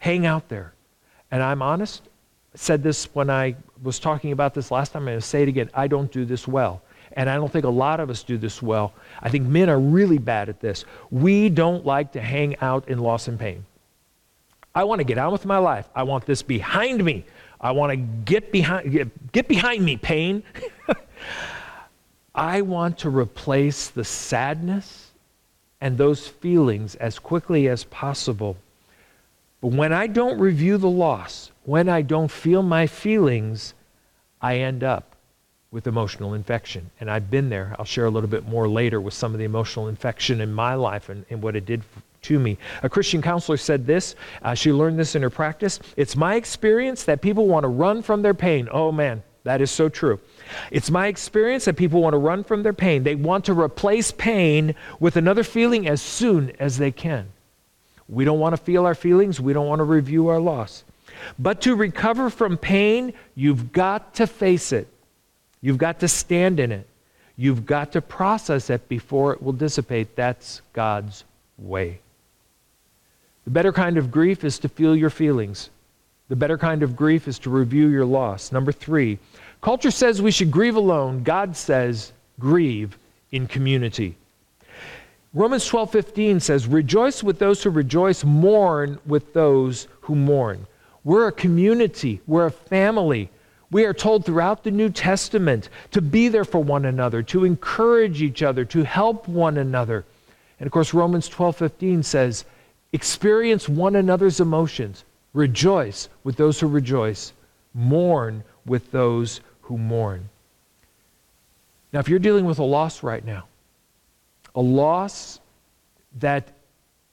Hang 0.00 0.26
out 0.26 0.48
there. 0.50 0.74
And 1.30 1.42
I'm 1.42 1.62
honest, 1.62 2.02
said 2.54 2.82
this 2.82 3.06
when 3.14 3.30
I 3.30 3.56
was 3.82 3.98
talking 3.98 4.32
about 4.32 4.54
this 4.54 4.70
last 4.70 4.92
time. 4.92 5.02
I'm 5.02 5.06
going 5.06 5.18
to 5.18 5.26
say 5.26 5.42
it 5.42 5.48
again. 5.48 5.70
I 5.74 5.86
don't 5.86 6.10
do 6.10 6.24
this 6.24 6.46
well. 6.46 6.82
And 7.14 7.28
I 7.28 7.34
don't 7.36 7.52
think 7.52 7.64
a 7.64 7.70
lot 7.70 8.00
of 8.00 8.10
us 8.10 8.22
do 8.22 8.38
this 8.38 8.62
well. 8.62 8.92
I 9.20 9.28
think 9.28 9.46
men 9.46 9.68
are 9.68 9.78
really 9.78 10.18
bad 10.18 10.48
at 10.48 10.60
this. 10.60 10.84
We 11.10 11.48
don't 11.48 11.84
like 11.84 12.12
to 12.12 12.20
hang 12.20 12.58
out 12.60 12.88
in 12.88 12.98
loss 12.98 13.28
and 13.28 13.38
pain. 13.38 13.64
I 14.74 14.84
want 14.84 15.00
to 15.00 15.04
get 15.04 15.18
on 15.18 15.32
with 15.32 15.44
my 15.44 15.58
life. 15.58 15.88
I 15.94 16.04
want 16.04 16.24
this 16.24 16.42
behind 16.42 17.04
me. 17.04 17.24
I 17.60 17.72
want 17.72 17.90
to 17.90 17.96
get 17.96 18.50
behind, 18.50 18.90
get, 18.90 19.32
get 19.32 19.48
behind 19.48 19.84
me, 19.84 19.96
pain. 19.96 20.42
I 22.34 22.62
want 22.62 22.98
to 22.98 23.10
replace 23.10 23.88
the 23.88 24.04
sadness 24.04 25.10
and 25.80 25.98
those 25.98 26.26
feelings 26.26 26.94
as 26.96 27.18
quickly 27.18 27.68
as 27.68 27.84
possible. 27.84 28.56
But 29.60 29.68
when 29.68 29.92
I 29.92 30.06
don't 30.06 30.38
review 30.38 30.78
the 30.78 30.88
loss, 30.88 31.51
when 31.64 31.88
I 31.88 32.02
don't 32.02 32.30
feel 32.30 32.62
my 32.62 32.86
feelings, 32.86 33.74
I 34.40 34.58
end 34.58 34.82
up 34.82 35.16
with 35.70 35.86
emotional 35.86 36.34
infection. 36.34 36.90
And 37.00 37.10
I've 37.10 37.30
been 37.30 37.48
there. 37.48 37.74
I'll 37.78 37.84
share 37.84 38.04
a 38.04 38.10
little 38.10 38.28
bit 38.28 38.46
more 38.46 38.68
later 38.68 39.00
with 39.00 39.14
some 39.14 39.32
of 39.32 39.38
the 39.38 39.44
emotional 39.44 39.88
infection 39.88 40.40
in 40.40 40.52
my 40.52 40.74
life 40.74 41.08
and, 41.08 41.24
and 41.30 41.42
what 41.42 41.56
it 41.56 41.64
did 41.64 41.82
to 42.22 42.38
me. 42.38 42.58
A 42.82 42.88
Christian 42.88 43.22
counselor 43.22 43.56
said 43.56 43.86
this. 43.86 44.14
Uh, 44.42 44.54
she 44.54 44.72
learned 44.72 44.98
this 44.98 45.14
in 45.14 45.22
her 45.22 45.30
practice. 45.30 45.80
It's 45.96 46.14
my 46.14 46.34
experience 46.34 47.04
that 47.04 47.22
people 47.22 47.46
want 47.46 47.64
to 47.64 47.68
run 47.68 48.02
from 48.02 48.22
their 48.22 48.34
pain. 48.34 48.68
Oh 48.70 48.92
man, 48.92 49.22
That 49.44 49.60
is 49.60 49.70
so 49.70 49.88
true. 49.88 50.20
It's 50.70 50.90
my 50.90 51.08
experience 51.08 51.64
that 51.64 51.76
people 51.76 52.00
want 52.00 52.14
to 52.14 52.18
run 52.18 52.44
from 52.44 52.62
their 52.62 52.72
pain. 52.72 53.02
They 53.02 53.16
want 53.16 53.44
to 53.46 53.58
replace 53.58 54.12
pain 54.12 54.74
with 55.00 55.16
another 55.16 55.42
feeling 55.42 55.88
as 55.88 56.00
soon 56.00 56.52
as 56.60 56.78
they 56.78 56.92
can. 56.92 57.28
We 58.08 58.24
don't 58.24 58.38
want 58.38 58.54
to 58.54 58.62
feel 58.62 58.84
our 58.86 58.94
feelings, 58.94 59.40
we 59.40 59.52
don't 59.52 59.66
want 59.66 59.80
to 59.80 59.84
review 59.84 60.28
our 60.28 60.38
loss. 60.38 60.84
But 61.38 61.60
to 61.62 61.74
recover 61.74 62.30
from 62.30 62.56
pain, 62.56 63.12
you've 63.34 63.72
got 63.72 64.14
to 64.14 64.26
face 64.26 64.72
it. 64.72 64.88
You've 65.60 65.78
got 65.78 66.00
to 66.00 66.08
stand 66.08 66.60
in 66.60 66.72
it. 66.72 66.86
You've 67.36 67.64
got 67.66 67.92
to 67.92 68.02
process 68.02 68.70
it 68.70 68.88
before 68.88 69.32
it 69.32 69.42
will 69.42 69.52
dissipate. 69.52 70.16
That's 70.16 70.60
God's 70.72 71.24
way. 71.58 72.00
The 73.44 73.50
better 73.50 73.72
kind 73.72 73.96
of 73.96 74.10
grief 74.10 74.44
is 74.44 74.58
to 74.60 74.68
feel 74.68 74.94
your 74.94 75.10
feelings. 75.10 75.70
The 76.28 76.36
better 76.36 76.58
kind 76.58 76.82
of 76.82 76.96
grief 76.96 77.28
is 77.28 77.38
to 77.40 77.50
review 77.50 77.88
your 77.88 78.04
loss. 78.04 78.52
Number 78.52 78.72
three, 78.72 79.18
culture 79.60 79.90
says 79.90 80.22
we 80.22 80.30
should 80.30 80.50
grieve 80.50 80.76
alone. 80.76 81.22
God 81.22 81.56
says 81.56 82.12
grieve 82.38 82.96
in 83.32 83.46
community. 83.46 84.16
Romans 85.34 85.66
12:15 85.66 86.40
says, 86.40 86.66
"Rejoice 86.66 87.22
with 87.22 87.38
those 87.38 87.62
who 87.62 87.70
rejoice, 87.70 88.22
mourn 88.22 88.98
with 89.06 89.32
those 89.32 89.88
who 90.02 90.14
mourn." 90.14 90.66
We're 91.04 91.28
a 91.28 91.32
community, 91.32 92.20
we're 92.26 92.46
a 92.46 92.50
family. 92.50 93.30
We 93.70 93.84
are 93.86 93.94
told 93.94 94.24
throughout 94.24 94.64
the 94.64 94.70
New 94.70 94.90
Testament 94.90 95.68
to 95.92 96.02
be 96.02 96.28
there 96.28 96.44
for 96.44 96.62
one 96.62 96.84
another, 96.84 97.22
to 97.24 97.44
encourage 97.44 98.20
each 98.20 98.42
other, 98.42 98.64
to 98.66 98.84
help 98.84 99.26
one 99.26 99.56
another. 99.56 100.04
And 100.60 100.66
of 100.66 100.72
course 100.72 100.94
Romans 100.94 101.28
12:15 101.28 102.02
says, 102.02 102.44
"Experience 102.92 103.68
one 103.68 103.96
another's 103.96 104.40
emotions. 104.40 105.04
Rejoice 105.32 106.08
with 106.22 106.36
those 106.36 106.60
who 106.60 106.68
rejoice, 106.68 107.32
mourn 107.72 108.44
with 108.66 108.92
those 108.92 109.40
who 109.62 109.78
mourn." 109.78 110.28
Now 111.92 112.00
if 112.00 112.08
you're 112.08 112.18
dealing 112.18 112.44
with 112.44 112.58
a 112.58 112.64
loss 112.64 113.02
right 113.02 113.24
now, 113.24 113.46
a 114.54 114.60
loss 114.60 115.40
that 116.20 116.52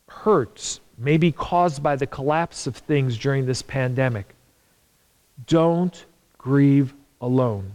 hurts, 0.10 0.82
may 1.00 1.18
be 1.18 1.32
caused 1.32 1.82
by 1.82 1.96
the 1.96 2.06
collapse 2.06 2.68
of 2.68 2.76
things 2.76 3.18
during 3.18 3.46
this 3.46 3.62
pandemic. 3.62 4.36
Don't 5.48 6.06
grieve 6.38 6.94
alone. 7.22 7.72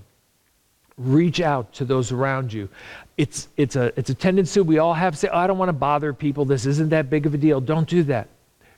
Reach 0.97 1.41
out 1.41 1.73
to 1.75 1.85
those 1.85 2.13
around 2.13 2.53
you. 2.53 2.69
It's, 3.17 3.49
it's, 3.57 3.77
a, 3.77 3.93
it's 3.97 4.11
a 4.11 4.15
tendency 4.15 4.61
we 4.61 4.79
all 4.79 4.95
have 4.95 5.15
to 5.15 5.19
say, 5.19 5.29
oh, 5.33 5.39
I 5.39 5.47
don't 5.47 5.59
want 5.59 5.71
to 5.71 5.73
bother 5.73 6.13
people. 6.13 6.45
This 6.45 6.67
isn't 6.67 6.91
that 6.91 7.11
big 7.11 7.27
of 7.27 7.35
a 7.35 7.39
deal. 7.39 7.61
Don't 7.61 7.89
do 7.89 8.03
that. 8.05 8.29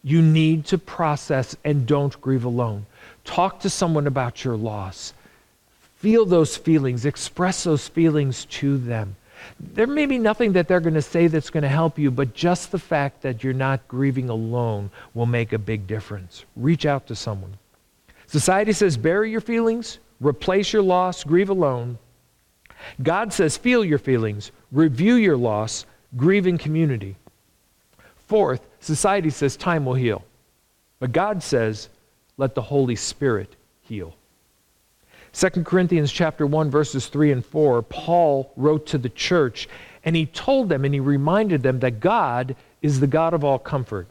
You 0.02 0.22
need 0.22 0.66
to 0.66 0.78
process 0.78 1.56
and 1.64 1.86
don't 1.86 2.18
grieve 2.20 2.44
alone. 2.44 2.86
Talk 3.24 3.60
to 3.60 3.70
someone 3.70 4.06
about 4.06 4.44
your 4.44 4.56
loss. 4.56 5.12
Feel 5.96 6.24
those 6.24 6.56
feelings, 6.56 7.04
express 7.04 7.64
those 7.64 7.88
feelings 7.88 8.44
to 8.46 8.78
them. 8.78 9.16
There 9.60 9.86
may 9.86 10.06
be 10.06 10.18
nothing 10.18 10.52
that 10.52 10.68
they're 10.68 10.80
going 10.80 10.94
to 10.94 11.02
say 11.02 11.26
that's 11.26 11.50
going 11.50 11.62
to 11.62 11.68
help 11.68 11.98
you, 11.98 12.10
but 12.10 12.34
just 12.34 12.70
the 12.70 12.78
fact 12.78 13.22
that 13.22 13.42
you're 13.42 13.52
not 13.52 13.86
grieving 13.88 14.28
alone 14.28 14.90
will 15.14 15.26
make 15.26 15.52
a 15.52 15.58
big 15.58 15.86
difference. 15.86 16.44
Reach 16.56 16.86
out 16.86 17.06
to 17.06 17.14
someone. 17.14 17.56
Society 18.26 18.72
says 18.72 18.96
bury 18.96 19.30
your 19.30 19.40
feelings, 19.40 19.98
replace 20.20 20.72
your 20.72 20.82
loss, 20.82 21.24
grieve 21.24 21.50
alone. 21.50 21.98
God 23.02 23.32
says 23.32 23.56
feel 23.56 23.84
your 23.84 23.98
feelings, 23.98 24.52
review 24.72 25.14
your 25.14 25.36
loss, 25.36 25.86
grieve 26.16 26.46
in 26.46 26.58
community. 26.58 27.16
Fourth, 28.26 28.66
society 28.80 29.30
says 29.30 29.56
time 29.56 29.84
will 29.84 29.94
heal. 29.94 30.24
But 30.98 31.12
God 31.12 31.42
says 31.42 31.88
let 32.36 32.54
the 32.54 32.62
Holy 32.62 32.96
Spirit 32.96 33.54
heal. 33.80 34.14
2 35.36 35.64
Corinthians 35.64 36.10
chapter 36.10 36.46
1 36.46 36.70
verses 36.70 37.08
3 37.08 37.30
and 37.30 37.44
4, 37.44 37.82
Paul 37.82 38.50
wrote 38.56 38.86
to 38.86 38.96
the 38.96 39.10
church 39.10 39.68
and 40.02 40.16
he 40.16 40.24
told 40.24 40.70
them 40.70 40.82
and 40.82 40.94
he 40.94 41.00
reminded 41.00 41.62
them 41.62 41.80
that 41.80 42.00
God 42.00 42.56
is 42.80 43.00
the 43.00 43.06
God 43.06 43.34
of 43.34 43.44
all 43.44 43.58
comfort. 43.58 44.08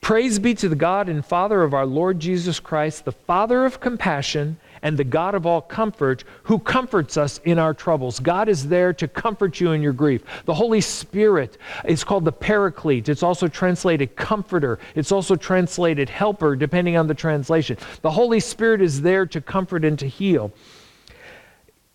Praise 0.00 0.38
be 0.38 0.54
to 0.54 0.68
the 0.68 0.76
God 0.76 1.08
and 1.08 1.26
Father 1.26 1.64
of 1.64 1.74
our 1.74 1.86
Lord 1.86 2.20
Jesus 2.20 2.60
Christ, 2.60 3.04
the 3.04 3.10
Father 3.10 3.64
of 3.64 3.80
compassion 3.80 4.56
and 4.82 4.98
the 4.98 5.04
God 5.04 5.34
of 5.34 5.46
all 5.46 5.60
comfort, 5.60 6.24
who 6.42 6.58
comforts 6.58 7.16
us 7.16 7.38
in 7.44 7.58
our 7.58 7.72
troubles. 7.72 8.18
God 8.20 8.48
is 8.48 8.68
there 8.68 8.92
to 8.94 9.08
comfort 9.08 9.60
you 9.60 9.72
in 9.72 9.82
your 9.82 9.92
grief. 9.92 10.22
The 10.44 10.54
Holy 10.54 10.80
Spirit 10.80 11.58
is 11.84 12.04
called 12.04 12.24
the 12.24 12.32
Paraclete. 12.32 13.08
It's 13.08 13.22
also 13.22 13.48
translated 13.48 14.16
comforter. 14.16 14.78
It's 14.94 15.12
also 15.12 15.36
translated 15.36 16.08
helper, 16.08 16.56
depending 16.56 16.96
on 16.96 17.06
the 17.06 17.14
translation. 17.14 17.76
The 18.02 18.10
Holy 18.10 18.40
Spirit 18.40 18.82
is 18.82 19.02
there 19.02 19.26
to 19.26 19.40
comfort 19.40 19.84
and 19.84 19.98
to 19.98 20.08
heal. 20.08 20.52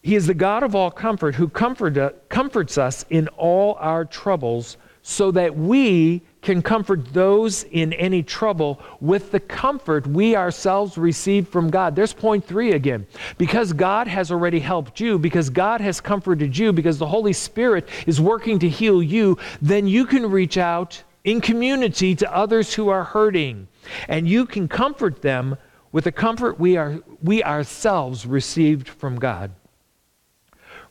He 0.01 0.15
is 0.15 0.27
the 0.27 0.33
God 0.33 0.63
of 0.63 0.73
all 0.73 0.89
comfort 0.89 1.35
who 1.35 1.49
comfort, 1.49 1.97
uh, 1.97 2.11
comforts 2.29 2.77
us 2.77 3.05
in 3.09 3.27
all 3.29 3.75
our 3.79 4.05
troubles 4.05 4.77
so 5.01 5.31
that 5.31 5.55
we 5.55 6.21
can 6.41 6.61
comfort 6.61 7.13
those 7.13 7.63
in 7.63 7.93
any 7.93 8.23
trouble 8.23 8.79
with 9.01 9.31
the 9.31 9.39
comfort 9.39 10.07
we 10.07 10.35
ourselves 10.35 10.97
receive 10.97 11.47
from 11.47 11.69
God. 11.69 11.95
There's 11.95 12.13
point 12.13 12.45
three 12.45 12.71
again. 12.71 13.07
Because 13.37 13.73
God 13.73 14.07
has 14.07 14.31
already 14.31 14.59
helped 14.59 14.99
you, 14.99 15.17
because 15.17 15.49
God 15.49 15.81
has 15.81 15.99
comforted 15.99 16.57
you, 16.57 16.71
because 16.71 16.99
the 16.99 17.07
Holy 17.07 17.33
Spirit 17.33 17.89
is 18.05 18.21
working 18.21 18.59
to 18.59 18.69
heal 18.69 19.01
you, 19.01 19.37
then 19.61 19.87
you 19.87 20.05
can 20.05 20.29
reach 20.29 20.57
out 20.57 21.03
in 21.23 21.41
community 21.41 22.15
to 22.15 22.35
others 22.35 22.73
who 22.73 22.87
are 22.87 23.03
hurting. 23.03 23.67
And 24.07 24.27
you 24.27 24.45
can 24.45 24.67
comfort 24.67 25.21
them 25.21 25.57
with 25.91 26.03
the 26.03 26.11
comfort 26.11 26.59
we, 26.59 26.77
are, 26.77 26.99
we 27.21 27.43
ourselves 27.43 28.25
received 28.25 28.87
from 28.87 29.17
God. 29.17 29.51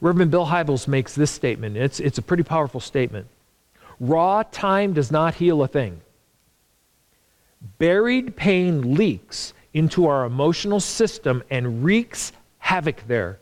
Reverend 0.01 0.31
Bill 0.31 0.47
Hybels 0.47 0.89
makes 0.89 1.15
this 1.15 1.31
statement. 1.31 1.77
It's, 1.77 2.01
it's 2.01 2.19
a 2.19 2.23
pretty 2.23 2.43
powerful 2.43 2.81
statement. 2.81 3.29
Raw 4.01 4.43
time 4.43 4.93
does 4.93 5.11
not 5.11 5.35
heal 5.35 5.63
a 5.63 5.69
thing. 5.69 6.01
Buried 7.79 8.37
pain 8.37 8.95
leaks 8.95 9.55
into 9.73 10.07
our 10.07 10.25
emotional 10.25 10.81
system 10.81 11.43
and 11.51 11.85
wreaks 11.85 12.33
havoc 12.59 13.07
there. 13.07 13.39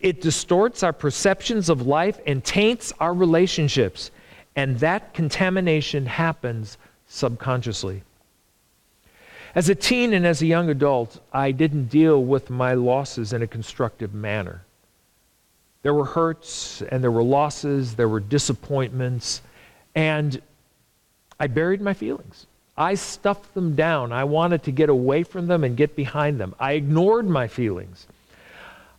It 0.00 0.20
distorts 0.20 0.82
our 0.82 0.92
perceptions 0.92 1.68
of 1.68 1.86
life 1.86 2.20
and 2.26 2.44
taints 2.44 2.92
our 3.00 3.12
relationships. 3.12 4.10
And 4.56 4.78
that 4.80 5.14
contamination 5.14 6.06
happens 6.06 6.78
subconsciously. 7.06 8.02
As 9.54 9.68
a 9.68 9.74
teen 9.74 10.12
and 10.12 10.26
as 10.26 10.42
a 10.42 10.46
young 10.46 10.70
adult, 10.70 11.20
I 11.32 11.50
didn't 11.50 11.86
deal 11.86 12.22
with 12.22 12.50
my 12.50 12.74
losses 12.74 13.32
in 13.32 13.42
a 13.42 13.48
constructive 13.48 14.14
manner. 14.14 14.62
There 15.82 15.94
were 15.94 16.04
hurts 16.04 16.82
and 16.82 17.02
there 17.02 17.10
were 17.10 17.22
losses, 17.22 17.94
there 17.94 18.08
were 18.08 18.20
disappointments, 18.20 19.42
and 19.94 20.40
I 21.38 21.46
buried 21.46 21.80
my 21.80 21.94
feelings. 21.94 22.46
I 22.76 22.94
stuffed 22.94 23.54
them 23.54 23.74
down. 23.74 24.12
I 24.12 24.24
wanted 24.24 24.62
to 24.64 24.72
get 24.72 24.88
away 24.88 25.22
from 25.22 25.46
them 25.46 25.64
and 25.64 25.76
get 25.76 25.96
behind 25.96 26.40
them. 26.40 26.54
I 26.58 26.72
ignored 26.72 27.28
my 27.28 27.46
feelings. 27.48 28.06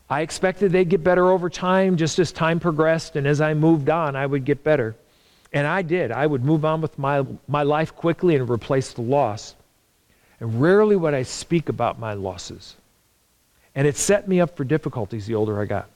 I 0.09 0.21
expected 0.21 0.71
they'd 0.71 0.89
get 0.89 1.03
better 1.03 1.29
over 1.29 1.49
time, 1.49 1.95
just 1.97 2.19
as 2.19 2.31
time 2.31 2.59
progressed, 2.59 3.15
and 3.15 3.25
as 3.25 3.39
I 3.39 3.53
moved 3.53 3.89
on, 3.89 4.15
I 4.15 4.25
would 4.25 4.43
get 4.43 4.63
better. 4.63 4.95
And 5.53 5.65
I 5.65 5.81
did. 5.81 6.11
I 6.11 6.27
would 6.27 6.43
move 6.43 6.65
on 6.65 6.81
with 6.81 6.99
my, 6.99 7.25
my 7.47 7.63
life 7.63 7.95
quickly 7.95 8.35
and 8.35 8.49
replace 8.49 8.93
the 8.93 9.01
loss. 9.01 9.55
And 10.39 10.61
rarely 10.61 10.95
would 10.95 11.13
I 11.13 11.23
speak 11.23 11.69
about 11.69 11.97
my 11.97 12.13
losses. 12.13 12.75
And 13.73 13.87
it 13.87 13.95
set 13.95 14.27
me 14.27 14.41
up 14.41 14.57
for 14.57 14.63
difficulties 14.63 15.25
the 15.25 15.35
older 15.35 15.61
I 15.61 15.65
got. 15.65 15.89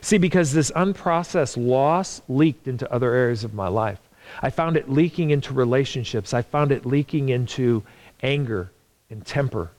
See, 0.00 0.18
because 0.18 0.52
this 0.52 0.70
unprocessed 0.72 1.56
loss 1.56 2.20
leaked 2.28 2.68
into 2.68 2.92
other 2.92 3.14
areas 3.14 3.44
of 3.44 3.54
my 3.54 3.68
life. 3.68 4.00
I 4.42 4.50
found 4.50 4.76
it 4.76 4.90
leaking 4.90 5.30
into 5.30 5.54
relationships. 5.54 6.34
I 6.34 6.42
found 6.42 6.72
it 6.72 6.86
leaking 6.86 7.28
into 7.28 7.82
anger 8.22 8.70
and 9.10 9.24
temper. 9.24 9.70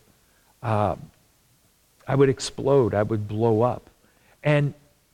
Uh, 0.61 0.95
I 2.07 2.15
would 2.15 2.29
explode. 2.29 2.93
I 2.93 3.03
would 3.03 3.27
blow 3.27 3.61
up. 3.61 3.89
And 4.43 4.73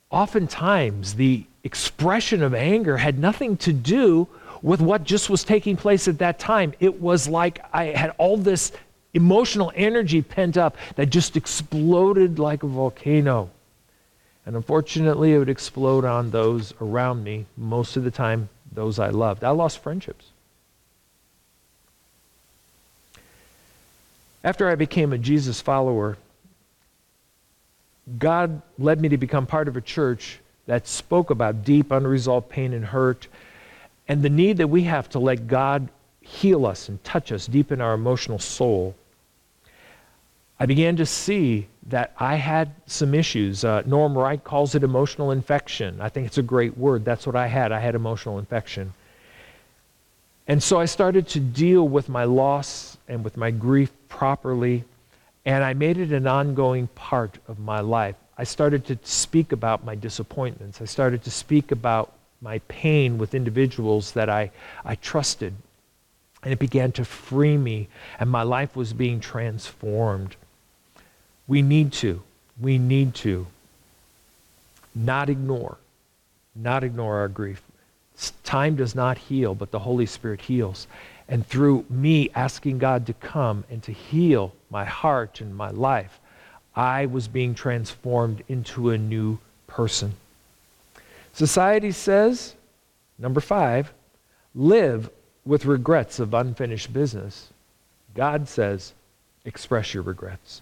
oftentimes, 0.09 1.15
the 1.15 1.45
expression 1.63 2.41
of 2.41 2.53
anger 2.53 2.97
had 2.97 3.19
nothing 3.19 3.57
to 3.57 3.73
do 3.73 4.27
with 4.61 4.81
what 4.81 5.03
just 5.03 5.29
was 5.29 5.43
taking 5.43 5.75
place 5.75 6.07
at 6.07 6.19
that 6.19 6.39
time. 6.39 6.73
It 6.79 7.01
was 7.01 7.27
like 7.27 7.63
I 7.73 7.85
had 7.85 8.13
all 8.17 8.37
this 8.37 8.71
emotional 9.13 9.71
energy 9.75 10.21
pent 10.21 10.57
up 10.57 10.77
that 10.95 11.07
just 11.07 11.35
exploded 11.35 12.39
like 12.39 12.63
a 12.63 12.67
volcano. 12.67 13.49
And 14.45 14.55
unfortunately, 14.55 15.33
it 15.33 15.39
would 15.39 15.49
explode 15.49 16.05
on 16.05 16.29
those 16.29 16.73
around 16.79 17.23
me 17.23 17.45
most 17.57 17.97
of 17.97 18.03
the 18.03 18.11
time 18.11 18.49
those 18.75 18.99
I 18.99 19.09
loved. 19.09 19.43
I 19.43 19.49
lost 19.49 19.79
friendships. 19.79 20.25
After 24.43 24.69
I 24.69 24.75
became 24.75 25.11
a 25.11 25.17
Jesus 25.17 25.59
follower, 25.59 26.17
God 28.19 28.61
led 28.77 29.01
me 29.01 29.09
to 29.09 29.17
become 29.17 29.47
part 29.47 29.67
of 29.67 29.75
a 29.75 29.81
church 29.81 30.39
that 30.67 30.88
spoke 30.88 31.29
about 31.29 31.63
deep, 31.63 31.91
unresolved 31.91 32.49
pain 32.49 32.73
and 32.73 32.85
hurt, 32.85 33.27
and 34.07 34.21
the 34.21 34.29
need 34.29 34.57
that 34.57 34.67
we 34.67 34.83
have 34.83 35.09
to 35.09 35.19
let 35.19 35.47
God 35.47 35.89
heal 36.21 36.65
us 36.65 36.89
and 36.89 37.03
touch 37.03 37.31
us 37.31 37.47
deep 37.47 37.71
in 37.71 37.81
our 37.81 37.93
emotional 37.93 38.39
soul. 38.39 38.95
I 40.59 40.65
began 40.65 40.95
to 40.97 41.05
see 41.05 41.67
that 41.87 42.13
I 42.17 42.35
had 42.35 42.71
some 42.87 43.13
issues. 43.13 43.63
Uh, 43.63 43.83
Norm 43.85 44.17
Wright 44.17 44.43
calls 44.43 44.73
it 44.73 44.83
emotional 44.83 45.31
infection. 45.31 45.99
I 45.99 46.09
think 46.09 46.25
it's 46.25 46.37
a 46.37 46.43
great 46.43 46.77
word. 46.77 47.05
That's 47.05 47.27
what 47.27 47.35
I 47.35 47.47
had. 47.47 47.71
I 47.71 47.79
had 47.79 47.93
emotional 47.93 48.39
infection. 48.39 48.93
And 50.47 50.61
so 50.61 50.79
I 50.79 50.85
started 50.85 51.27
to 51.29 51.39
deal 51.39 51.87
with 51.87 52.07
my 52.07 52.23
loss 52.23 52.97
and 53.07 53.23
with 53.23 53.35
my 53.35 53.51
grief 53.51 53.91
properly, 54.09 54.83
and 55.43 55.63
I 55.63 55.73
made 55.73 55.97
it 55.97 56.11
an 56.11 56.27
ongoing 56.27 56.87
part 56.95 57.37
of 57.47 57.59
my 57.59 57.81
life. 57.81 58.15
I 58.37 58.43
started 58.43 58.85
to 58.85 58.97
speak 59.03 59.51
about 59.51 59.85
my 59.85 59.95
disappointments. 59.95 60.81
I 60.81 60.85
started 60.85 61.23
to 61.23 61.31
speak 61.31 61.71
about 61.71 62.13
my 62.41 62.59
pain 62.67 63.17
with 63.17 63.33
individuals 63.33 64.11
that 64.11 64.29
I, 64.29 64.51
I 64.83 64.95
trusted. 64.95 65.53
And 66.43 66.53
it 66.53 66.59
began 66.59 66.91
to 66.93 67.05
free 67.05 67.57
me, 67.57 67.87
and 68.19 68.29
my 68.29 68.43
life 68.43 68.75
was 68.75 68.93
being 68.93 69.19
transformed. 69.19 70.35
We 71.47 71.62
need 71.62 71.93
to, 71.93 72.21
we 72.60 72.77
need 72.77 73.13
to 73.15 73.47
not 74.93 75.29
ignore, 75.29 75.77
not 76.55 76.84
ignore 76.84 77.17
our 77.17 77.27
grief. 77.27 77.62
Time 78.43 78.75
does 78.75 78.95
not 78.95 79.17
heal, 79.17 79.53
but 79.53 79.71
the 79.71 79.79
Holy 79.79 80.05
Spirit 80.05 80.41
heals. 80.41 80.88
And 81.27 81.45
through 81.45 81.86
me 81.89 82.29
asking 82.34 82.77
God 82.77 83.05
to 83.08 83.13
come 83.13 83.63
and 83.69 83.84
to 83.84 83.91
heal 83.91 84.53
my 84.69 84.86
heart 84.86 85.41
and 85.41 85.55
my 85.55 85.69
life, 85.69 86.19
I 86.75 87.05
was 87.08 87.27
being 87.27 87.55
transformed 87.55 88.43
into 88.47 88.89
a 88.89 88.97
new 88.97 89.39
person. 89.67 90.13
Society 91.34 91.91
says, 91.91 92.55
number 93.19 93.41
five, 93.41 93.91
live 94.53 95.10
with 95.45 95.65
regrets 95.65 96.19
of 96.19 96.34
unfinished 96.34 96.93
business. 96.93 97.49
God 98.13 98.47
says, 98.47 98.93
express 99.43 99.93
your 99.93 100.03
regrets. 100.03 100.62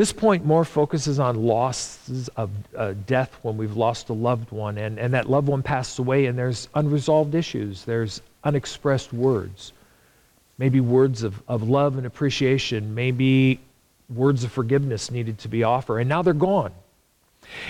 This 0.00 0.14
point 0.14 0.46
more 0.46 0.64
focuses 0.64 1.18
on 1.18 1.44
losses 1.44 2.28
of 2.28 2.48
uh, 2.74 2.94
death 3.06 3.38
when 3.42 3.58
we've 3.58 3.76
lost 3.76 4.08
a 4.08 4.14
loved 4.14 4.50
one 4.50 4.78
and, 4.78 4.98
and 4.98 5.12
that 5.12 5.28
loved 5.28 5.46
one 5.46 5.62
passed 5.62 5.98
away 5.98 6.24
and 6.24 6.38
there's 6.38 6.70
unresolved 6.74 7.34
issues, 7.34 7.84
there's 7.84 8.22
unexpressed 8.42 9.12
words. 9.12 9.74
Maybe 10.56 10.80
words 10.80 11.22
of, 11.22 11.42
of 11.48 11.68
love 11.68 11.98
and 11.98 12.06
appreciation, 12.06 12.94
maybe 12.94 13.60
words 14.08 14.42
of 14.42 14.50
forgiveness 14.50 15.10
needed 15.10 15.36
to 15.40 15.48
be 15.48 15.64
offered, 15.64 15.98
and 15.98 16.08
now 16.08 16.22
they're 16.22 16.32
gone. 16.32 16.72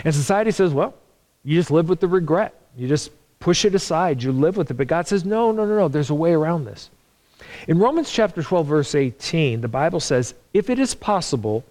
And 0.05 0.15
society 0.15 0.53
says, 0.53 0.73
well, 0.73 0.95
you 1.43 1.59
just 1.59 1.73
live 1.73 1.89
with 1.89 1.99
the 1.99 2.07
regret. 2.07 2.55
You 2.77 2.87
just 2.87 3.11
push 3.41 3.65
it 3.65 3.75
aside. 3.75 4.23
You 4.23 4.31
live 4.31 4.57
with 4.57 4.71
it. 4.71 4.75
But 4.75 4.87
God 4.87 5.09
says, 5.09 5.25
no, 5.25 5.51
no, 5.51 5.65
no, 5.65 5.77
no. 5.77 5.89
There's 5.89 6.11
a 6.11 6.15
way 6.15 6.33
around 6.33 6.65
this. 6.65 6.91
In 7.67 7.81
Romans 7.81 8.09
chapter 8.09 8.41
12, 8.41 8.67
verse 8.69 8.95
18, 8.95 9.63
the 9.63 9.67
Bible 9.67 9.99
says, 9.99 10.33
if 10.55 10.71
it 10.71 10.79
is 10.79 10.95
possible, 10.95 11.65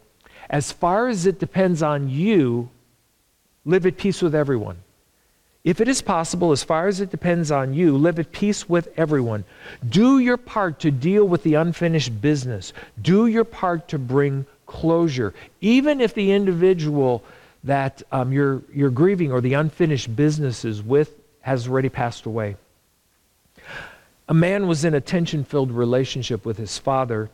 as 0.50 0.72
far 0.72 1.08
as 1.08 1.26
it 1.26 1.40
depends 1.40 1.84
on 1.84 2.10
you, 2.10 2.70
live 3.66 3.86
at 3.86 3.98
peace 3.98 4.22
with 4.22 4.34
everyone. 4.34 4.78
If 5.64 5.82
it 5.82 5.88
is 5.88 6.02
possible, 6.02 6.52
as 6.52 6.64
far 6.64 6.88
as 6.88 7.02
it 7.02 7.12
depends 7.12 7.52
on 7.52 7.74
you, 7.74 7.98
live 7.98 8.18
at 8.18 8.32
peace 8.32 8.68
with 8.68 8.88
everyone. 8.98 9.44
Do 9.88 10.20
your 10.20 10.38
part 10.38 10.80
to 10.80 10.92
deal 10.92 11.26
with 11.26 11.44
the 11.44 11.56
unfinished 11.56 12.22
business. 12.22 12.74
Do 13.02 13.28
your 13.28 13.44
part 13.44 13.90
to 13.90 14.00
bring 14.00 14.46
closure. 14.66 15.34
Even 15.60 16.00
if 16.00 16.14
the 16.14 16.32
individual 16.32 17.24
that 17.66 18.02
um, 18.12 18.32
you're, 18.32 18.64
you're 18.74 18.90
grieving 18.90 19.32
or 19.32 19.42
the 19.42 19.54
unfinished 19.54 20.16
business 20.16 20.64
is 20.64 20.82
with 20.82 21.14
has 21.42 21.68
already 21.68 21.90
passed 21.90 22.26
away. 22.26 22.56
A 24.30 24.34
man 24.34 24.68
was 24.68 24.86
in 24.86 24.94
a 24.94 25.02
tension 25.02 25.44
filled 25.44 25.72
relationship 25.72 26.46
with 26.46 26.58
his 26.58 26.78
father. 26.78 27.30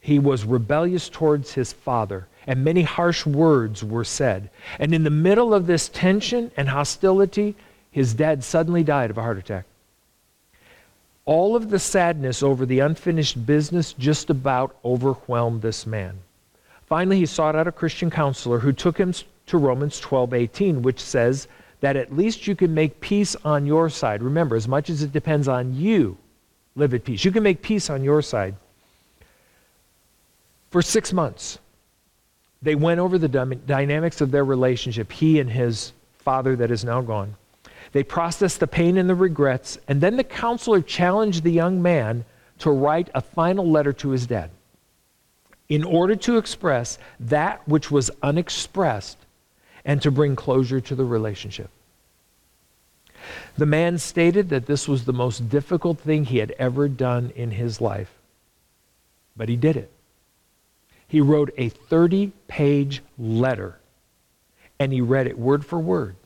He 0.00 0.18
was 0.18 0.44
rebellious 0.44 1.08
towards 1.08 1.54
his 1.54 1.72
father 1.72 2.28
and 2.46 2.64
many 2.64 2.82
harsh 2.82 3.24
words 3.26 3.82
were 3.82 4.04
said. 4.04 4.50
And 4.78 4.94
in 4.94 5.04
the 5.04 5.10
middle 5.10 5.54
of 5.54 5.66
this 5.66 5.88
tension 5.88 6.50
and 6.56 6.68
hostility, 6.68 7.54
his 7.90 8.14
dad 8.14 8.44
suddenly 8.44 8.82
died 8.82 9.10
of 9.10 9.18
a 9.18 9.22
heart 9.22 9.38
attack. 9.38 9.64
All 11.26 11.56
of 11.56 11.70
the 11.70 11.78
sadness 11.78 12.42
over 12.42 12.66
the 12.66 12.80
unfinished 12.80 13.46
business 13.46 13.94
just 13.94 14.28
about 14.28 14.76
overwhelmed 14.84 15.62
this 15.62 15.86
man. 15.86 16.18
Finally, 16.86 17.18
he 17.18 17.26
sought 17.26 17.56
out 17.56 17.66
a 17.66 17.72
Christian 17.72 18.10
counselor 18.10 18.58
who 18.58 18.72
took 18.72 18.98
him 18.98 19.14
to 19.46 19.58
Romans 19.58 20.00
12:18, 20.00 20.82
which 20.82 21.00
says 21.00 21.48
that 21.80 21.96
at 21.96 22.14
least 22.14 22.46
you 22.46 22.54
can 22.54 22.74
make 22.74 23.00
peace 23.00 23.36
on 23.44 23.64
your 23.64 23.88
side. 23.88 24.22
Remember, 24.22 24.54
as 24.54 24.68
much 24.68 24.90
as 24.90 25.02
it 25.02 25.12
depends 25.12 25.48
on 25.48 25.74
you, 25.74 26.18
live 26.76 26.92
at 26.92 27.04
peace. 27.04 27.24
You 27.24 27.32
can 27.32 27.42
make 27.42 27.62
peace 27.62 27.88
on 27.88 28.04
your 28.04 28.20
side. 28.20 28.54
For 30.70 30.82
6 30.82 31.12
months, 31.12 31.58
they 32.64 32.74
went 32.74 32.98
over 32.98 33.18
the 33.18 33.28
dynamics 33.28 34.22
of 34.22 34.30
their 34.30 34.44
relationship, 34.44 35.12
he 35.12 35.38
and 35.38 35.50
his 35.50 35.92
father 36.16 36.56
that 36.56 36.70
is 36.70 36.82
now 36.82 37.02
gone. 37.02 37.36
They 37.92 38.02
processed 38.02 38.58
the 38.58 38.66
pain 38.66 38.96
and 38.96 39.08
the 39.08 39.14
regrets, 39.14 39.78
and 39.86 40.00
then 40.00 40.16
the 40.16 40.24
counselor 40.24 40.80
challenged 40.80 41.44
the 41.44 41.52
young 41.52 41.82
man 41.82 42.24
to 42.60 42.70
write 42.70 43.10
a 43.14 43.20
final 43.20 43.70
letter 43.70 43.92
to 43.92 44.10
his 44.10 44.26
dad 44.26 44.50
in 45.68 45.84
order 45.84 46.16
to 46.16 46.38
express 46.38 46.98
that 47.20 47.66
which 47.68 47.90
was 47.90 48.10
unexpressed 48.22 49.18
and 49.84 50.00
to 50.00 50.10
bring 50.10 50.34
closure 50.34 50.80
to 50.80 50.94
the 50.94 51.04
relationship. 51.04 51.68
The 53.58 53.66
man 53.66 53.98
stated 53.98 54.48
that 54.48 54.66
this 54.66 54.88
was 54.88 55.04
the 55.04 55.12
most 55.12 55.50
difficult 55.50 55.98
thing 55.98 56.24
he 56.24 56.38
had 56.38 56.54
ever 56.58 56.88
done 56.88 57.30
in 57.36 57.50
his 57.50 57.80
life, 57.80 58.12
but 59.36 59.50
he 59.50 59.56
did 59.56 59.76
it 59.76 59.90
he 61.08 61.20
wrote 61.20 61.52
a 61.56 61.68
30 61.68 62.32
page 62.48 63.02
letter 63.18 63.78
and 64.78 64.92
he 64.92 65.00
read 65.00 65.26
it 65.26 65.38
word 65.38 65.64
for 65.64 65.78
word 65.78 66.16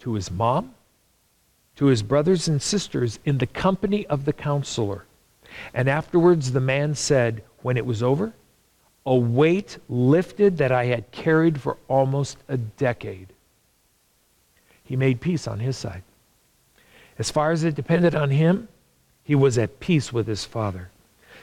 to 0.00 0.14
his 0.14 0.30
mom, 0.30 0.74
to 1.76 1.86
his 1.86 2.02
brothers 2.02 2.48
and 2.48 2.62
sisters 2.62 3.18
in 3.24 3.38
the 3.38 3.46
company 3.46 4.06
of 4.06 4.24
the 4.24 4.32
counselor. 4.32 5.04
And 5.74 5.88
afterwards, 5.88 6.52
the 6.52 6.60
man 6.60 6.94
said, 6.94 7.42
when 7.62 7.76
it 7.76 7.86
was 7.86 8.02
over, 8.02 8.32
a 9.04 9.14
weight 9.14 9.78
lifted 9.88 10.58
that 10.58 10.72
I 10.72 10.86
had 10.86 11.10
carried 11.10 11.60
for 11.60 11.76
almost 11.88 12.36
a 12.48 12.56
decade. 12.56 13.28
He 14.84 14.96
made 14.96 15.20
peace 15.20 15.46
on 15.46 15.60
his 15.60 15.76
side. 15.76 16.02
As 17.18 17.30
far 17.30 17.50
as 17.50 17.64
it 17.64 17.74
depended 17.74 18.14
on 18.14 18.30
him, 18.30 18.68
he 19.24 19.34
was 19.34 19.58
at 19.58 19.80
peace 19.80 20.12
with 20.12 20.26
his 20.26 20.44
father. 20.44 20.90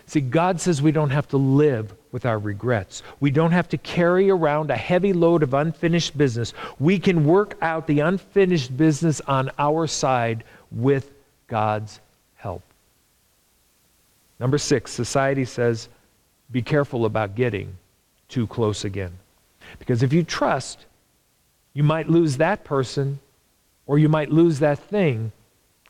See, 0.08 0.22
God 0.22 0.62
says 0.62 0.82
we 0.82 0.92
don't 0.92 1.10
have 1.10 1.28
to 1.30 1.38
live 1.38 1.94
with 2.16 2.26
our 2.26 2.40
regrets. 2.40 3.04
We 3.20 3.30
don't 3.30 3.52
have 3.52 3.68
to 3.68 3.78
carry 3.78 4.30
around 4.30 4.72
a 4.72 4.78
heavy 4.78 5.12
load 5.12 5.44
of 5.44 5.54
unfinished 5.54 6.18
business. 6.18 6.54
We 6.80 6.98
can 6.98 7.26
work 7.26 7.58
out 7.62 7.88
the 7.88 8.00
unfinished 8.00 8.78
business 8.78 9.20
on 9.28 9.52
our 9.60 9.86
side 9.86 10.46
with 10.72 11.12
God's 11.48 12.00
help. 12.36 12.64
Number 14.40 14.58
six, 14.58 14.94
society 14.94 15.44
says 15.44 15.90
be 16.54 16.62
careful 16.62 17.04
about 17.04 17.36
getting 17.36 17.76
too 18.30 18.48
close 18.48 18.86
again. 18.86 19.12
Because 19.78 20.02
if 20.02 20.14
you 20.14 20.24
trust, 20.24 20.86
you 21.74 21.84
might 21.84 22.08
lose 22.08 22.38
that 22.38 22.64
person 22.64 23.20
or 23.88 24.00
you 24.00 24.08
might 24.08 24.32
lose 24.32 24.60
that 24.60 24.80
thing 24.80 25.34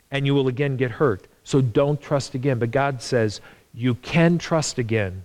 and 0.09 0.25
you 0.25 0.33
will 0.33 0.47
again 0.47 0.75
get 0.75 0.89
hurt. 0.89 1.27
So 1.43 1.61
don't 1.61 2.01
trust 2.01 2.33
again. 2.33 2.57
But 2.57 2.71
God 2.71 2.99
says 2.99 3.41
you 3.75 3.93
can 3.93 4.39
trust 4.39 4.79
again 4.79 5.23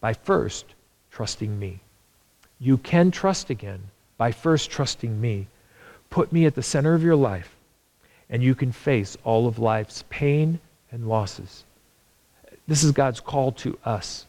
by 0.00 0.14
first 0.14 0.64
trusting 1.10 1.58
me. 1.58 1.80
You 2.58 2.78
can 2.78 3.10
trust 3.10 3.50
again 3.50 3.80
by 4.16 4.32
first 4.32 4.70
trusting 4.70 5.20
me. 5.20 5.46
Put 6.10 6.32
me 6.32 6.44
at 6.44 6.54
the 6.54 6.62
center 6.62 6.94
of 6.94 7.02
your 7.02 7.16
life, 7.16 7.54
and 8.28 8.42
you 8.42 8.54
can 8.54 8.72
face 8.72 9.16
all 9.24 9.46
of 9.46 9.58
life's 9.58 10.04
pain 10.10 10.60
and 10.92 11.08
losses. 11.08 11.64
This 12.66 12.84
is 12.84 12.92
God's 12.92 13.20
call 13.20 13.52
to 13.52 13.78
us. 13.84 14.26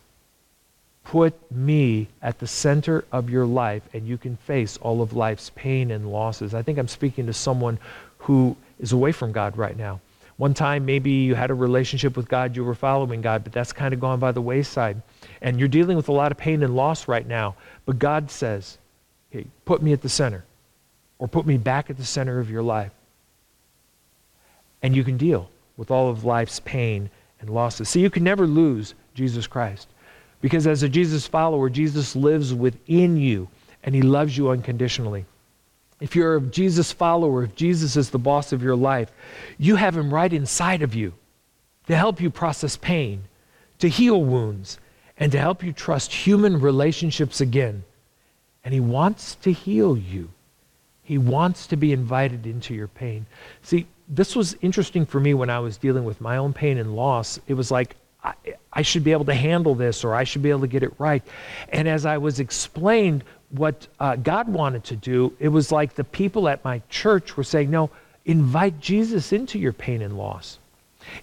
Put 1.03 1.34
me 1.51 2.07
at 2.21 2.39
the 2.39 2.47
center 2.47 3.03
of 3.12 3.29
your 3.29 3.45
life, 3.45 3.84
and 3.93 4.07
you 4.07 4.17
can 4.17 4.38
face 4.38 4.77
all 4.77 5.01
of 5.01 5.13
life's 5.13 5.51
pain 5.55 5.91
and 5.91 6.12
losses. 6.12 6.53
I 6.53 6.62
think 6.62 6.77
I'm 6.77 6.88
speaking 6.88 7.25
to 7.25 7.34
someone 7.34 7.79
who 8.19 8.55
is 8.79 8.91
away 8.91 9.12
from 9.12 9.31
God 9.31 9.57
right 9.57 9.75
now. 9.75 9.99
One 10.41 10.56
time, 10.56 10.86
maybe 10.88 11.12
you 11.12 11.36
had 11.36 11.51
a 11.51 11.54
relationship 11.54 12.17
with 12.17 12.27
God, 12.27 12.56
you 12.56 12.63
were 12.63 12.73
following 12.73 13.21
God, 13.21 13.43
but 13.43 13.54
that's 13.54 13.71
kind 13.71 13.93
of 13.93 13.99
gone 13.99 14.17
by 14.19 14.32
the 14.32 14.41
wayside. 14.41 14.99
And 15.39 15.60
you're 15.60 15.67
dealing 15.67 15.95
with 15.95 16.10
a 16.10 16.13
lot 16.13 16.32
of 16.32 16.38
pain 16.39 16.63
and 16.63 16.75
loss 16.75 17.08
right 17.08 17.27
now. 17.27 17.54
But 17.86 17.99
God 17.99 18.32
says, 18.32 18.80
hey, 19.30 19.45
put 19.65 19.84
me 19.84 19.93
at 19.93 20.01
the 20.01 20.10
center, 20.10 20.43
or 21.19 21.27
put 21.27 21.45
me 21.45 21.60
back 21.60 21.91
at 21.91 21.97
the 21.97 22.04
center 22.04 22.39
of 22.39 22.49
your 22.49 22.63
life. 22.63 22.91
And 24.82 24.95
you 24.95 25.04
can 25.04 25.15
deal 25.15 25.47
with 25.77 25.91
all 25.91 26.10
of 26.10 26.25
life's 26.25 26.60
pain 26.62 27.12
and 27.39 27.51
losses. 27.51 27.89
See, 27.89 28.01
you 28.01 28.10
can 28.10 28.23
never 28.23 28.47
lose 28.47 28.95
Jesus 29.13 29.45
Christ. 29.45 29.89
Because 30.41 30.65
as 30.65 30.82
a 30.82 30.89
Jesus 30.89 31.27
follower, 31.27 31.69
Jesus 31.69 32.15
lives 32.15 32.51
within 32.51 33.15
you, 33.15 33.47
and 33.84 33.93
he 33.93 34.01
loves 34.01 34.36
you 34.36 34.49
unconditionally. 34.49 35.23
If 36.01 36.15
you're 36.15 36.35
a 36.35 36.41
Jesus 36.41 36.91
follower, 36.91 37.43
if 37.43 37.55
Jesus 37.55 37.95
is 37.95 38.09
the 38.09 38.19
boss 38.19 38.51
of 38.51 38.61
your 38.61 38.75
life, 38.75 39.11
you 39.57 39.77
have 39.77 39.95
him 39.95 40.13
right 40.13 40.33
inside 40.33 40.81
of 40.81 40.93
you 40.93 41.13
to 41.87 41.95
help 41.95 42.19
you 42.19 42.29
process 42.29 42.75
pain, 42.75 43.23
to 43.79 43.87
heal 43.87 44.21
wounds, 44.23 44.79
and 45.17 45.31
to 45.31 45.39
help 45.39 45.63
you 45.63 45.71
trust 45.71 46.11
human 46.11 46.59
relationships 46.59 47.41
again. 47.41 47.83
And 48.63 48.73
He 48.73 48.79
wants 48.79 49.35
to 49.43 49.51
heal 49.51 49.97
you. 49.97 50.29
He 51.03 51.17
wants 51.17 51.67
to 51.67 51.75
be 51.75 51.93
invited 51.93 52.45
into 52.45 52.73
your 52.73 52.87
pain. 52.87 53.25
See, 53.61 53.85
this 54.07 54.35
was 54.35 54.55
interesting 54.61 55.05
for 55.05 55.19
me 55.19 55.33
when 55.33 55.49
I 55.49 55.59
was 55.59 55.77
dealing 55.77 56.05
with 56.05 56.21
my 56.21 56.37
own 56.37 56.53
pain 56.53 56.77
and 56.77 56.95
loss. 56.95 57.39
It 57.47 57.53
was 57.53 57.69
like, 57.69 57.95
I, 58.23 58.33
I, 58.71 58.81
should 58.81 59.03
be 59.03 59.11
able 59.11 59.25
to 59.25 59.33
handle 59.33 59.73
this 59.73 60.03
or 60.03 60.13
I 60.13 60.23
should 60.23 60.43
be 60.43 60.51
able 60.51 60.61
to 60.61 60.67
get 60.67 60.83
it 60.83 60.93
right. 60.99 61.23
And 61.69 61.87
as 61.87 62.05
I 62.05 62.17
was 62.17 62.39
explained 62.39 63.23
what 63.51 63.87
uh, 63.99 64.15
God 64.15 64.47
wanted 64.47 64.83
to 64.85 64.95
do, 64.95 65.33
it 65.39 65.49
was 65.49 65.71
like 65.71 65.95
the 65.95 66.03
people 66.03 66.47
at 66.47 66.63
my 66.63 66.81
church 66.89 67.35
were 67.37 67.43
saying, 67.43 67.69
no, 67.69 67.89
invite 68.25 68.79
Jesus 68.79 69.33
into 69.33 69.59
your 69.59 69.73
pain 69.73 70.01
and 70.01 70.17
loss. 70.17 70.59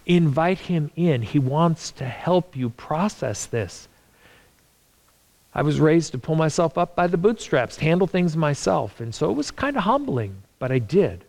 Invite 0.06 0.58
him 0.58 0.90
in. 0.96 1.22
He 1.22 1.38
wants 1.38 1.90
to 1.92 2.04
help 2.04 2.56
you 2.56 2.70
process 2.70 3.46
this. 3.46 3.88
I 5.54 5.62
was 5.62 5.80
raised 5.80 6.12
to 6.12 6.18
pull 6.18 6.36
myself 6.36 6.76
up 6.76 6.94
by 6.94 7.06
the 7.06 7.16
bootstraps, 7.16 7.76
handle 7.76 8.06
things 8.06 8.36
myself. 8.36 9.00
And 9.00 9.14
so 9.14 9.30
it 9.30 9.34
was 9.34 9.50
kind 9.50 9.76
of 9.76 9.84
humbling, 9.84 10.42
but 10.58 10.70
I 10.70 10.78
did. 10.78 11.24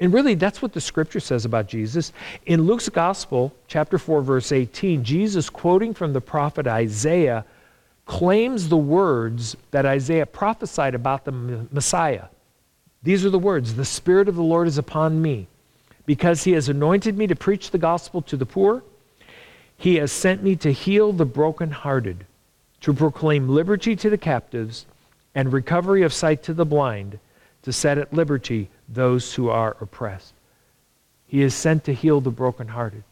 And 0.00 0.12
really, 0.12 0.34
that's 0.34 0.62
what 0.62 0.72
the 0.72 0.80
scripture 0.80 1.18
says 1.18 1.44
about 1.44 1.66
Jesus. 1.66 2.12
In 2.46 2.62
Luke's 2.62 2.88
Gospel, 2.88 3.52
chapter 3.66 3.98
4, 3.98 4.22
verse 4.22 4.52
18, 4.52 5.02
Jesus, 5.02 5.50
quoting 5.50 5.92
from 5.92 6.12
the 6.12 6.20
prophet 6.20 6.68
Isaiah, 6.68 7.44
claims 8.08 8.68
the 8.68 8.76
words 8.76 9.54
that 9.70 9.86
Isaiah 9.86 10.26
prophesied 10.26 10.96
about 10.96 11.24
the 11.26 11.30
Messiah. 11.30 12.24
These 13.02 13.24
are 13.24 13.30
the 13.30 13.38
words 13.38 13.74
The 13.74 13.84
Spirit 13.84 14.28
of 14.28 14.34
the 14.34 14.42
Lord 14.42 14.66
is 14.66 14.78
upon 14.78 15.22
me, 15.22 15.46
because 16.06 16.42
he 16.42 16.52
has 16.52 16.68
anointed 16.68 17.16
me 17.16 17.26
to 17.28 17.36
preach 17.36 17.70
the 17.70 17.78
gospel 17.78 18.22
to 18.22 18.36
the 18.36 18.46
poor. 18.46 18.82
He 19.76 19.96
has 19.96 20.10
sent 20.10 20.42
me 20.42 20.56
to 20.56 20.72
heal 20.72 21.12
the 21.12 21.26
brokenhearted, 21.26 22.24
to 22.80 22.94
proclaim 22.94 23.50
liberty 23.50 23.94
to 23.94 24.10
the 24.10 24.18
captives, 24.18 24.86
and 25.34 25.52
recovery 25.52 26.02
of 26.02 26.12
sight 26.12 26.42
to 26.44 26.54
the 26.54 26.64
blind, 26.64 27.20
to 27.62 27.72
set 27.72 27.98
at 27.98 28.12
liberty 28.12 28.70
those 28.88 29.34
who 29.34 29.50
are 29.50 29.76
oppressed. 29.82 30.32
He 31.26 31.42
is 31.42 31.54
sent 31.54 31.84
to 31.84 31.94
heal 31.94 32.22
the 32.22 32.30
brokenhearted. 32.30 33.04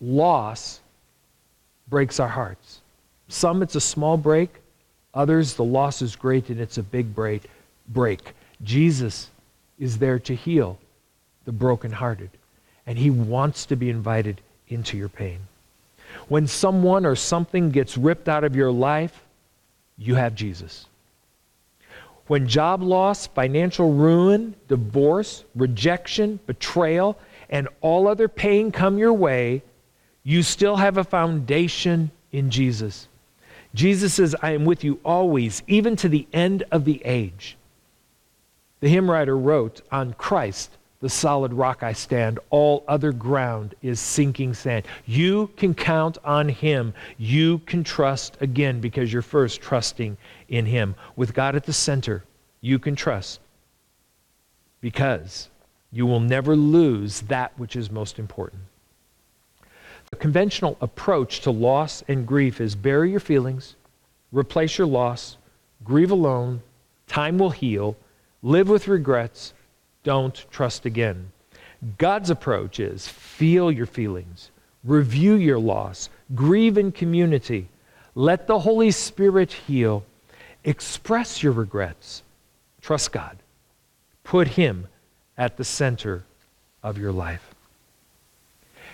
Loss 0.00 0.80
breaks 1.88 2.18
our 2.18 2.28
hearts. 2.28 2.81
Some 3.32 3.62
it's 3.62 3.76
a 3.76 3.80
small 3.80 4.18
break, 4.18 4.50
others 5.14 5.54
the 5.54 5.64
loss 5.64 6.02
is 6.02 6.16
great 6.16 6.50
and 6.50 6.60
it's 6.60 6.76
a 6.76 6.82
big 6.82 7.14
break. 7.14 7.48
break. 7.88 8.34
Jesus 8.62 9.30
is 9.78 9.96
there 9.96 10.18
to 10.18 10.34
heal 10.34 10.78
the 11.46 11.50
brokenhearted, 11.50 12.28
and 12.86 12.98
he 12.98 13.08
wants 13.08 13.64
to 13.66 13.74
be 13.74 13.88
invited 13.88 14.42
into 14.68 14.98
your 14.98 15.08
pain. 15.08 15.38
When 16.28 16.46
someone 16.46 17.06
or 17.06 17.16
something 17.16 17.70
gets 17.70 17.96
ripped 17.96 18.28
out 18.28 18.44
of 18.44 18.54
your 18.54 18.70
life, 18.70 19.24
you 19.96 20.14
have 20.14 20.34
Jesus. 20.34 20.84
When 22.26 22.46
job 22.46 22.82
loss, 22.82 23.28
financial 23.28 23.94
ruin, 23.94 24.54
divorce, 24.68 25.44
rejection, 25.54 26.38
betrayal, 26.46 27.18
and 27.48 27.66
all 27.80 28.08
other 28.08 28.28
pain 28.28 28.70
come 28.70 28.98
your 28.98 29.14
way, 29.14 29.62
you 30.22 30.42
still 30.42 30.76
have 30.76 30.98
a 30.98 31.04
foundation 31.04 32.10
in 32.30 32.50
Jesus. 32.50 33.08
Jesus 33.74 34.14
says, 34.14 34.36
I 34.42 34.52
am 34.52 34.64
with 34.64 34.84
you 34.84 35.00
always, 35.04 35.62
even 35.66 35.96
to 35.96 36.08
the 36.08 36.26
end 36.32 36.64
of 36.70 36.84
the 36.84 37.00
age. 37.04 37.56
The 38.80 38.88
hymn 38.88 39.10
writer 39.10 39.36
wrote, 39.36 39.80
On 39.90 40.12
Christ, 40.14 40.76
the 41.00 41.08
solid 41.08 41.52
rock 41.52 41.82
I 41.82 41.92
stand, 41.92 42.38
all 42.50 42.84
other 42.86 43.12
ground 43.12 43.74
is 43.82 43.98
sinking 43.98 44.54
sand. 44.54 44.84
You 45.06 45.48
can 45.56 45.74
count 45.74 46.18
on 46.24 46.48
Him. 46.48 46.94
You 47.18 47.58
can 47.60 47.82
trust 47.82 48.36
again 48.40 48.80
because 48.80 49.12
you're 49.12 49.22
first 49.22 49.60
trusting 49.60 50.16
in 50.48 50.66
Him. 50.66 50.94
With 51.16 51.34
God 51.34 51.56
at 51.56 51.64
the 51.64 51.72
center, 51.72 52.24
you 52.60 52.78
can 52.78 52.94
trust 52.94 53.40
because 54.80 55.48
you 55.90 56.06
will 56.06 56.20
never 56.20 56.54
lose 56.56 57.22
that 57.22 57.52
which 57.58 57.76
is 57.76 57.90
most 57.90 58.18
important. 58.18 58.62
The 60.12 60.18
conventional 60.18 60.76
approach 60.80 61.40
to 61.40 61.50
loss 61.50 62.04
and 62.06 62.26
grief 62.26 62.60
is 62.60 62.74
bury 62.74 63.10
your 63.10 63.20
feelings, 63.20 63.76
replace 64.30 64.78
your 64.78 64.86
loss, 64.86 65.38
grieve 65.82 66.10
alone, 66.10 66.62
time 67.06 67.38
will 67.38 67.50
heal, 67.50 67.96
live 68.42 68.68
with 68.68 68.88
regrets, 68.88 69.54
don't 70.04 70.44
trust 70.50 70.84
again. 70.84 71.32
God's 71.98 72.30
approach 72.30 72.78
is 72.78 73.08
feel 73.08 73.72
your 73.72 73.86
feelings, 73.86 74.50
review 74.84 75.34
your 75.34 75.58
loss, 75.58 76.10
grieve 76.34 76.76
in 76.76 76.92
community, 76.92 77.68
let 78.14 78.46
the 78.46 78.60
Holy 78.60 78.90
Spirit 78.90 79.52
heal, 79.52 80.04
express 80.62 81.42
your 81.42 81.52
regrets, 81.52 82.22
trust 82.82 83.12
God, 83.12 83.38
put 84.24 84.46
Him 84.46 84.88
at 85.38 85.56
the 85.56 85.64
center 85.64 86.24
of 86.82 86.98
your 86.98 87.12
life. 87.12 87.51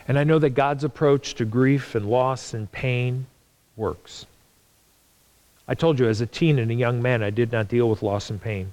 And 0.09 0.18
I 0.18 0.25
know 0.25 0.38
that 0.38 0.51
God's 0.51 0.85
approach 0.85 1.35
to 1.35 1.44
grief 1.44 1.94
and 1.94 2.07
loss 2.07 2.55
and 2.55 2.73
pain 2.73 3.27
works. 3.77 4.25
I 5.68 5.75
told 5.75 5.99
you, 5.99 6.09
as 6.09 6.23
a 6.23 6.27
teen 6.27 6.59
and 6.59 6.71
a 6.71 6.75
young 6.75 7.03
man, 7.03 7.23
I 7.23 7.29
did 7.29 7.53
not 7.53 7.68
deal 7.68 7.90
with 7.90 8.03
loss 8.03 8.31
and 8.31 8.40
pain. 8.40 8.73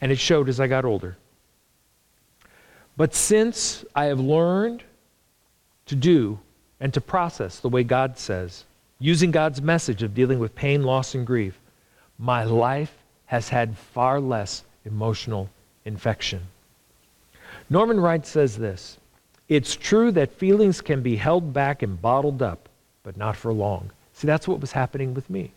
And 0.00 0.10
it 0.10 0.18
showed 0.18 0.48
as 0.48 0.58
I 0.58 0.66
got 0.66 0.86
older. 0.86 1.16
But 2.96 3.14
since 3.14 3.84
I 3.94 4.06
have 4.06 4.18
learned 4.18 4.82
to 5.86 5.94
do 5.94 6.38
and 6.80 6.92
to 6.94 7.00
process 7.02 7.60
the 7.60 7.68
way 7.68 7.84
God 7.84 8.18
says, 8.18 8.64
using 8.98 9.30
God's 9.30 9.60
message 9.60 10.02
of 10.02 10.14
dealing 10.14 10.38
with 10.38 10.54
pain, 10.54 10.82
loss, 10.82 11.14
and 11.14 11.26
grief, 11.26 11.58
my 12.18 12.44
life 12.44 12.94
has 13.26 13.50
had 13.50 13.76
far 13.76 14.18
less 14.20 14.64
emotional 14.86 15.50
infection. 15.84 16.40
Norman 17.68 18.00
Wright 18.00 18.24
says 18.24 18.56
this 18.56 18.96
It's 19.48 19.76
true 19.76 20.10
that 20.12 20.32
feelings 20.32 20.80
can 20.80 21.02
be 21.02 21.16
held 21.16 21.52
back 21.52 21.82
and 21.82 22.00
bottled 22.00 22.42
up, 22.42 22.68
but 23.02 23.16
not 23.16 23.36
for 23.36 23.52
long. 23.52 23.90
See, 24.12 24.26
that's 24.26 24.48
what 24.48 24.60
was 24.60 24.72
happening 24.72 25.14
with 25.14 25.30
me. 25.30 25.52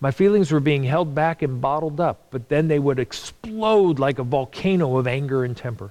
My 0.00 0.10
feelings 0.10 0.50
were 0.50 0.60
being 0.60 0.84
held 0.84 1.14
back 1.14 1.42
and 1.42 1.60
bottled 1.60 2.00
up, 2.00 2.26
but 2.30 2.48
then 2.48 2.68
they 2.68 2.78
would 2.78 2.98
explode 2.98 3.98
like 3.98 4.18
a 4.18 4.24
volcano 4.24 4.96
of 4.96 5.06
anger 5.06 5.44
and 5.44 5.56
temper. 5.56 5.90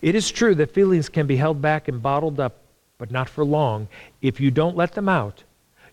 It 0.00 0.14
is 0.14 0.30
true 0.30 0.54
that 0.56 0.74
feelings 0.74 1.08
can 1.08 1.26
be 1.26 1.36
held 1.36 1.60
back 1.60 1.88
and 1.88 2.02
bottled 2.02 2.40
up, 2.40 2.56
but 2.98 3.10
not 3.10 3.28
for 3.28 3.44
long. 3.44 3.88
If 4.20 4.40
you 4.40 4.50
don't 4.50 4.76
let 4.76 4.92
them 4.92 5.08
out, 5.08 5.42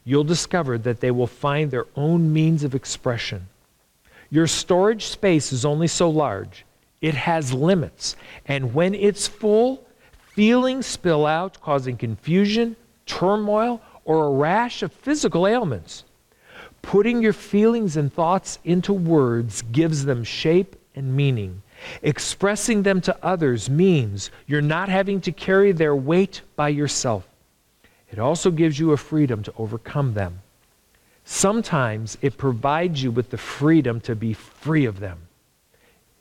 you'll 0.03 0.23
discover 0.23 0.77
that 0.79 0.99
they 0.99 1.11
will 1.11 1.27
find 1.27 1.69
their 1.69 1.85
own 1.95 2.31
means 2.31 2.63
of 2.63 2.75
expression. 2.75 3.47
Your 4.31 4.47
storage 4.47 5.05
space 5.05 5.51
is 5.51 5.65
only 5.65 5.87
so 5.87 6.09
large, 6.09 6.65
it 7.01 7.13
has 7.13 7.53
limits. 7.53 8.15
And 8.45 8.73
when 8.73 8.93
it's 8.93 9.27
full, 9.27 9.85
feelings 10.39 10.85
spill 10.85 11.25
out, 11.25 11.59
causing 11.59 11.97
confusion, 11.97 12.73
turmoil, 13.05 13.81
or 14.05 14.27
a 14.27 14.29
rash 14.29 14.81
of 14.81 14.93
physical 14.93 15.45
ailments. 15.45 16.05
Putting 16.81 17.21
your 17.21 17.33
feelings 17.33 17.97
and 17.97 18.13
thoughts 18.13 18.57
into 18.63 18.93
words 18.93 19.61
gives 19.73 20.05
them 20.05 20.23
shape 20.23 20.77
and 20.95 21.13
meaning. 21.13 21.61
Expressing 22.03 22.83
them 22.83 23.01
to 23.01 23.17
others 23.21 23.69
means 23.69 24.31
you're 24.47 24.61
not 24.61 24.87
having 24.87 25.19
to 25.19 25.33
carry 25.33 25.73
their 25.73 25.93
weight 25.93 26.39
by 26.55 26.69
yourself. 26.69 27.27
It 28.09 28.17
also 28.17 28.49
gives 28.49 28.79
you 28.79 28.93
a 28.93 28.97
freedom 28.97 29.43
to 29.43 29.53
overcome 29.57 30.13
them. 30.13 30.39
Sometimes 31.25 32.17
it 32.21 32.37
provides 32.37 33.03
you 33.03 33.11
with 33.11 33.29
the 33.29 33.37
freedom 33.37 33.99
to 33.99 34.15
be 34.15 34.31
free 34.31 34.85
of 34.85 35.01
them. 35.01 35.17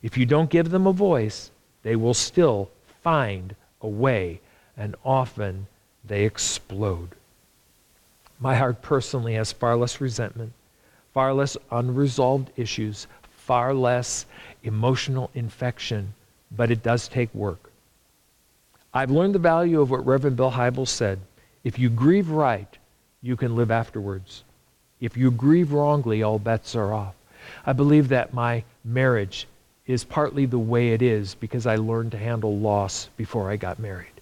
If 0.03 0.19
you 0.19 0.27
don't 0.27 0.51
give 0.51 0.71
them 0.71 0.89
a 0.89 0.93
voice, 0.93 1.53
they 1.85 1.95
will 1.95 2.15
still 2.15 2.69
find 3.05 3.55
a 3.81 3.89
way, 3.89 4.41
and 4.77 4.95
often 5.05 5.67
they 6.05 6.25
explode. 6.25 7.11
My 8.41 8.55
heart 8.55 8.83
personally 8.83 9.35
has 9.35 9.53
far 9.53 9.77
less 9.77 10.01
resentment, 10.01 10.53
far 11.13 11.35
less 11.35 11.57
unresolved 11.71 12.51
issues, 12.57 13.07
far 13.31 13.75
less 13.75 14.27
emotional 14.63 15.31
infection, 15.35 16.15
but 16.57 16.71
it 16.71 16.83
does 16.83 17.09
take 17.09 17.35
work. 17.35 17.71
I've 18.95 19.11
learned 19.11 19.35
the 19.35 19.41
value 19.41 19.81
of 19.81 19.91
what 19.91 20.07
Reverend 20.07 20.37
Bill 20.37 20.53
Hybels 20.53 20.89
said. 20.89 21.21
If 21.65 21.79
you 21.79 21.91
grieve 21.91 22.31
right, 22.31 22.79
you 23.23 23.37
can 23.37 23.57
live 23.57 23.71
afterwards. 23.71 24.45
If 25.01 25.17
you 25.17 25.31
grieve 25.31 25.73
wrongly, 25.73 26.23
all 26.23 26.39
bets 26.39 26.75
are 26.75 26.93
off. 26.93 27.15
I 27.67 27.73
believe 27.73 28.09
that 28.09 28.35
my 28.35 28.65
marriage 28.85 29.47
is 29.89 30.05
partly 30.05 30.47
the 30.47 30.59
way 30.59 30.91
it 30.91 31.03
is 31.03 31.35
because 31.35 31.67
I 31.67 31.77
learned 31.77 32.13
to 32.13 32.19
handle 32.19 32.59
loss 32.59 33.09
before 33.17 33.51
I 33.51 33.57
got 33.57 33.81
married. 33.81 34.13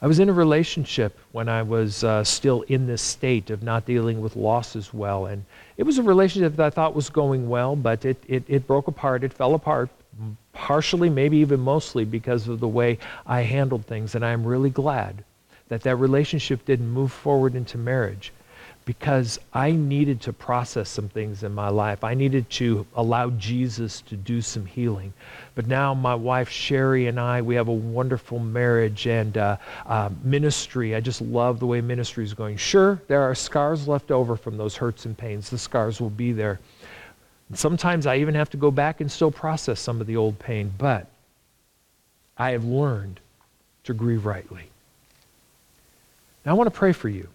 I 0.00 0.06
was 0.06 0.20
in 0.20 0.28
a 0.28 0.32
relationship 0.32 1.18
when 1.32 1.48
I 1.48 1.62
was 1.62 2.04
uh, 2.04 2.22
still 2.24 2.62
in 2.62 2.86
this 2.86 3.02
state 3.02 3.50
of 3.50 3.62
not 3.62 3.86
dealing 3.86 4.20
with 4.20 4.36
loss 4.36 4.76
as 4.76 4.94
well. 4.94 5.26
And 5.26 5.44
it 5.76 5.82
was 5.82 5.98
a 5.98 6.02
relationship 6.02 6.56
that 6.56 6.66
I 6.66 6.70
thought 6.70 6.94
was 6.94 7.10
going 7.10 7.48
well, 7.48 7.74
but 7.74 8.04
it, 8.04 8.22
it, 8.28 8.44
it 8.46 8.66
broke 8.66 8.86
apart. 8.86 9.24
It 9.24 9.32
fell 9.32 9.54
apart, 9.54 9.90
partially, 10.52 11.10
maybe 11.10 11.38
even 11.38 11.60
mostly, 11.60 12.04
because 12.04 12.46
of 12.48 12.60
the 12.60 12.68
way 12.68 12.98
I 13.26 13.40
handled 13.40 13.86
things. 13.86 14.14
And 14.14 14.24
I'm 14.24 14.44
really 14.44 14.70
glad 14.70 15.24
that 15.68 15.82
that 15.82 15.96
relationship 15.96 16.64
didn't 16.66 16.88
move 16.88 17.10
forward 17.10 17.56
into 17.56 17.78
marriage. 17.78 18.32
Because 18.84 19.40
I 19.52 19.70
needed 19.70 20.20
to 20.22 20.32
process 20.32 20.90
some 20.90 21.08
things 21.08 21.42
in 21.42 21.54
my 21.54 21.68
life. 21.68 22.04
I 22.04 22.12
needed 22.14 22.48
to 22.50 22.86
allow 22.94 23.30
Jesus 23.30 24.02
to 24.02 24.16
do 24.16 24.42
some 24.42 24.66
healing. 24.66 25.12
But 25.54 25.66
now 25.66 25.94
my 25.94 26.14
wife 26.14 26.50
Sherry 26.50 27.06
and 27.06 27.18
I, 27.18 27.40
we 27.40 27.54
have 27.54 27.68
a 27.68 27.72
wonderful 27.72 28.38
marriage 28.38 29.06
and 29.06 29.38
uh, 29.38 29.56
uh, 29.86 30.10
ministry. 30.22 30.94
I 30.94 31.00
just 31.00 31.22
love 31.22 31.60
the 31.60 31.66
way 31.66 31.80
ministry 31.80 32.24
is 32.24 32.34
going. 32.34 32.58
Sure, 32.58 33.00
there 33.08 33.22
are 33.22 33.34
scars 33.34 33.88
left 33.88 34.10
over 34.10 34.36
from 34.36 34.58
those 34.58 34.76
hurts 34.76 35.06
and 35.06 35.16
pains. 35.16 35.48
The 35.48 35.58
scars 35.58 36.00
will 36.00 36.10
be 36.10 36.32
there. 36.32 36.60
And 37.48 37.58
sometimes 37.58 38.06
I 38.06 38.16
even 38.16 38.34
have 38.34 38.50
to 38.50 38.56
go 38.58 38.70
back 38.70 39.00
and 39.00 39.10
still 39.10 39.30
process 39.30 39.80
some 39.80 40.00
of 40.00 40.06
the 40.06 40.16
old 40.16 40.38
pain. 40.38 40.72
But 40.76 41.06
I 42.36 42.50
have 42.50 42.64
learned 42.64 43.20
to 43.84 43.94
grieve 43.94 44.26
rightly. 44.26 44.64
Now 46.44 46.52
I 46.52 46.54
want 46.54 46.66
to 46.66 46.78
pray 46.78 46.92
for 46.92 47.08
you. 47.08 47.28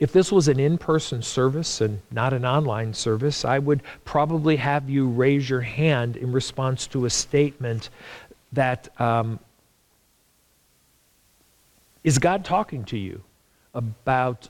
If 0.00 0.12
this 0.12 0.32
was 0.32 0.48
an 0.48 0.58
in 0.58 0.78
person 0.78 1.20
service 1.20 1.82
and 1.82 2.00
not 2.10 2.32
an 2.32 2.46
online 2.46 2.94
service, 2.94 3.44
I 3.44 3.58
would 3.58 3.82
probably 4.06 4.56
have 4.56 4.88
you 4.88 5.06
raise 5.06 5.48
your 5.48 5.60
hand 5.60 6.16
in 6.16 6.32
response 6.32 6.86
to 6.88 7.04
a 7.04 7.10
statement 7.10 7.90
that 8.52 8.88
um, 8.98 9.38
is 12.02 12.18
God 12.18 12.46
talking 12.46 12.84
to 12.84 12.96
you 12.96 13.22
about 13.74 14.48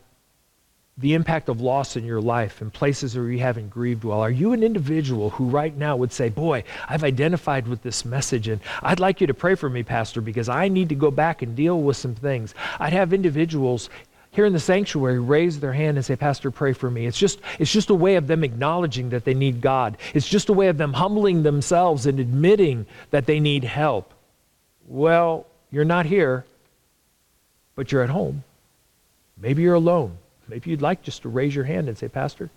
the 0.99 1.15
impact 1.15 1.49
of 1.49 1.61
loss 1.61 1.97
in 1.97 2.05
your 2.05 2.21
life 2.21 2.61
and 2.61 2.73
places 2.73 3.17
where 3.17 3.31
you 3.31 3.41
haven't 3.41 3.71
grieved 3.71 4.05
well? 4.05 4.21
Are 4.21 4.31
you 4.31 4.53
an 4.53 4.63
individual 4.63 5.31
who 5.31 5.49
right 5.49 5.77
now 5.77 5.97
would 5.97 6.13
say, 6.13 6.29
Boy, 6.29 6.63
I've 6.89 7.03
identified 7.03 7.67
with 7.67 7.83
this 7.83 8.05
message 8.05 8.47
and 8.47 8.61
I'd 8.83 9.01
like 9.01 9.21
you 9.21 9.27
to 9.27 9.35
pray 9.35 9.57
for 9.57 9.69
me, 9.69 9.83
Pastor, 9.83 10.21
because 10.21 10.49
I 10.49 10.69
need 10.69 10.91
to 10.91 10.95
go 10.95 11.11
back 11.11 11.43
and 11.43 11.57
deal 11.57 11.81
with 11.81 11.97
some 11.97 12.15
things? 12.15 12.55
I'd 12.79 12.93
have 12.93 13.13
individuals 13.13 13.89
here 14.33 14.47
in 14.47 14.53
the 14.53 14.61
sanctuary 14.61 15.19
raise 15.19 15.59
their 15.59 15.73
hand 15.73 15.97
and 15.97 16.07
say, 16.07 16.15
Pastor, 16.15 16.51
pray 16.51 16.73
for 16.73 16.91
me. 16.91 17.07
It's 17.07 17.19
just, 17.19 17.41
it's 17.59 17.73
just 17.73 17.91
a 17.91 17.95
way 17.95 18.15
of 18.15 18.29
them 18.29 18.45
acknowledging 18.45 19.11
that 19.11 19.25
they 19.25 19.35
need 19.35 19.61
God. 19.61 19.97
It's 20.15 20.29
just 20.29 20.49
a 20.49 20.53
way 20.53 20.69
of 20.69 20.79
them 20.79 20.93
humbling 20.93 21.43
themselves 21.43 22.07
and 22.07 22.21
admitting 22.21 22.87
that 23.11 23.27
they 23.27 23.41
need 23.41 23.65
help. 23.65 24.13
Well, 24.87 25.47
you're 25.73 25.85
not 25.85 26.07
here, 26.07 26.45
but 27.75 27.91
you're 27.91 28.03
at 28.03 28.11
home. 28.11 28.45
Maybe 29.37 29.63
you're 29.63 29.75
alone. 29.75 30.17
Maybe 30.47 30.71
you'd 30.71 30.83
like 30.83 31.03
just 31.03 31.23
to 31.23 31.29
raise 31.29 31.55
your 31.55 31.65
hand 31.65 31.89
and 31.89 31.99
say, 31.99 32.09
Pastor, 32.09 32.51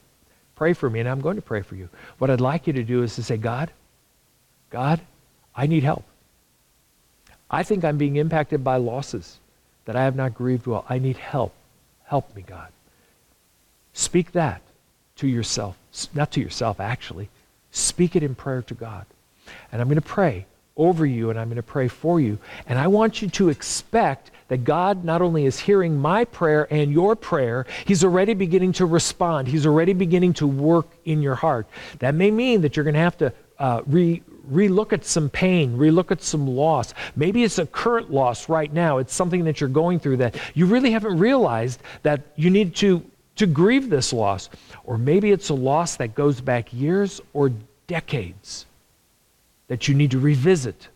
pray 0.56 0.74
for 0.74 0.90
me, 0.90 1.00
and 1.00 1.10
I'm 1.10 1.22
going 1.22 1.38
to 1.38 1.42
pray 1.42 1.62
for 1.62 1.76
you. 1.76 1.90
What 2.20 2.30
I'd 2.30 2.42
like 2.42 2.68
you 2.68 2.74
to 2.74 2.84
do 2.84 3.02
is 3.04 3.16
to 3.16 3.24
say, 3.24 3.38
God, 3.38 3.72
God, 4.70 5.02
I 5.56 5.68
need 5.68 5.84
help. 5.84 6.04
I 7.50 7.64
think 7.64 7.84
I'm 7.84 7.98
being 7.98 8.16
impacted 8.16 8.64
by 8.64 8.78
losses 8.78 9.40
that 9.86 9.96
I 9.96 10.04
have 10.04 10.16
not 10.16 10.34
grieved 10.34 10.66
well. 10.66 10.86
I 10.90 11.00
need 11.00 11.18
help. 11.18 11.54
Help 12.06 12.36
me, 12.36 12.44
God. 12.46 12.70
Speak 13.94 14.32
that 14.34 14.62
to 15.18 15.28
yourself. 15.28 15.78
Not 16.14 16.32
to 16.32 16.42
yourself, 16.42 16.80
actually. 16.80 17.30
Speak 17.72 18.16
it 18.16 18.24
in 18.24 18.36
prayer 18.36 18.62
to 18.64 18.74
God. 18.74 19.06
And 19.72 19.82
I'm 19.82 19.88
going 19.88 19.96
to 19.96 20.02
pray 20.02 20.46
over 20.76 21.06
you 21.06 21.30
and 21.30 21.40
I'm 21.40 21.48
going 21.48 21.58
to 21.58 21.64
pray 21.64 21.88
for 21.88 22.20
you. 22.20 22.40
And 22.68 22.80
I 22.80 22.88
want 22.88 23.22
you 23.22 23.30
to 23.30 23.50
expect 23.50 24.32
that 24.48 24.64
God 24.64 25.04
not 25.04 25.22
only 25.22 25.46
is 25.46 25.60
hearing 25.60 25.98
my 25.98 26.26
prayer 26.26 26.68
and 26.72 26.92
your 26.92 27.16
prayer, 27.16 27.66
He's 27.86 28.04
already 28.04 28.34
beginning 28.34 28.74
to 28.74 28.86
respond. 28.86 29.48
He's 29.48 29.66
already 29.66 29.94
beginning 29.94 30.34
to 30.34 30.48
work 30.48 30.88
in 31.06 31.22
your 31.22 31.36
heart. 31.36 31.68
That 32.00 32.16
may 32.16 32.32
mean 32.32 32.62
that 32.62 32.76
you're 32.76 32.84
going 32.84 32.96
to 32.96 33.00
have 33.00 33.18
to 33.20 33.34
uh, 33.60 33.82
re, 33.86 34.22
relook 34.52 34.94
at 34.94 35.06
some 35.06 35.30
pain, 35.30 35.78
relook 35.78 36.12
at 36.12 36.22
some 36.22 36.48
loss. 36.48 36.94
Maybe 37.16 37.44
it's 37.44 37.60
a 37.60 37.66
current 37.66 38.12
loss 38.12 38.50
right 38.50 38.72
now. 38.72 38.98
It's 38.98 39.14
something 39.14 39.46
that 39.46 39.62
you're 39.62 39.70
going 39.70 40.00
through 40.00 40.18
that 40.18 40.36
you 40.54 40.66
really 40.66 40.92
haven't 40.92 41.18
realized 41.18 41.82
that 42.04 42.22
you 42.36 42.50
need 42.50 42.76
to, 42.76 43.04
to 43.38 43.46
grieve 43.46 43.90
this 43.90 44.14
loss. 44.14 44.50
Or 44.84 44.98
maybe 44.98 45.32
it's 45.32 45.50
a 45.50 45.54
loss 45.54 45.96
that 45.98 46.16
goes 46.16 46.42
back 46.42 46.74
years 46.74 47.22
or 47.34 47.52
decades 47.88 48.66
that 49.68 49.88
you 49.88 49.96
need 49.96 50.12
to 50.12 50.20
revisit 50.20 50.90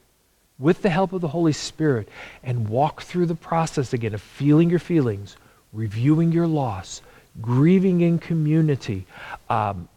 with 0.59 0.81
the 0.81 0.89
help 0.89 1.13
of 1.13 1.21
the 1.21 1.27
Holy 1.27 1.53
Spirit 1.53 2.09
and 2.43 2.67
walk 2.67 3.01
through 3.01 3.27
the 3.27 3.35
process 3.35 3.93
again 3.93 4.13
of 4.13 4.21
feeling 4.21 4.69
your 4.69 4.79
feelings, 4.79 5.37
reviewing 5.71 6.31
your 6.31 6.47
loss, 6.47 7.01
grieving 7.41 8.01
in 8.01 8.17
community, 8.17 9.05
um, 9.49 9.87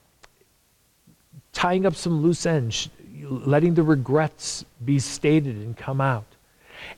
tying 1.53 1.87
up 1.87 1.95
some 1.95 2.23
loose 2.23 2.47
ends, 2.47 2.89
letting 3.29 3.75
the 3.75 3.83
regrets 3.83 4.65
be 4.85 4.99
stated 4.99 5.57
and 5.57 5.77
come 5.77 6.01
out, 6.01 6.27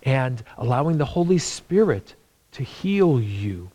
and 0.03 0.43
allowing 0.59 0.99
the 0.99 1.05
Holy 1.05 1.39
Spirit 1.39 2.15
to 2.53 2.63
heal 2.63 3.21
you. 3.21 3.71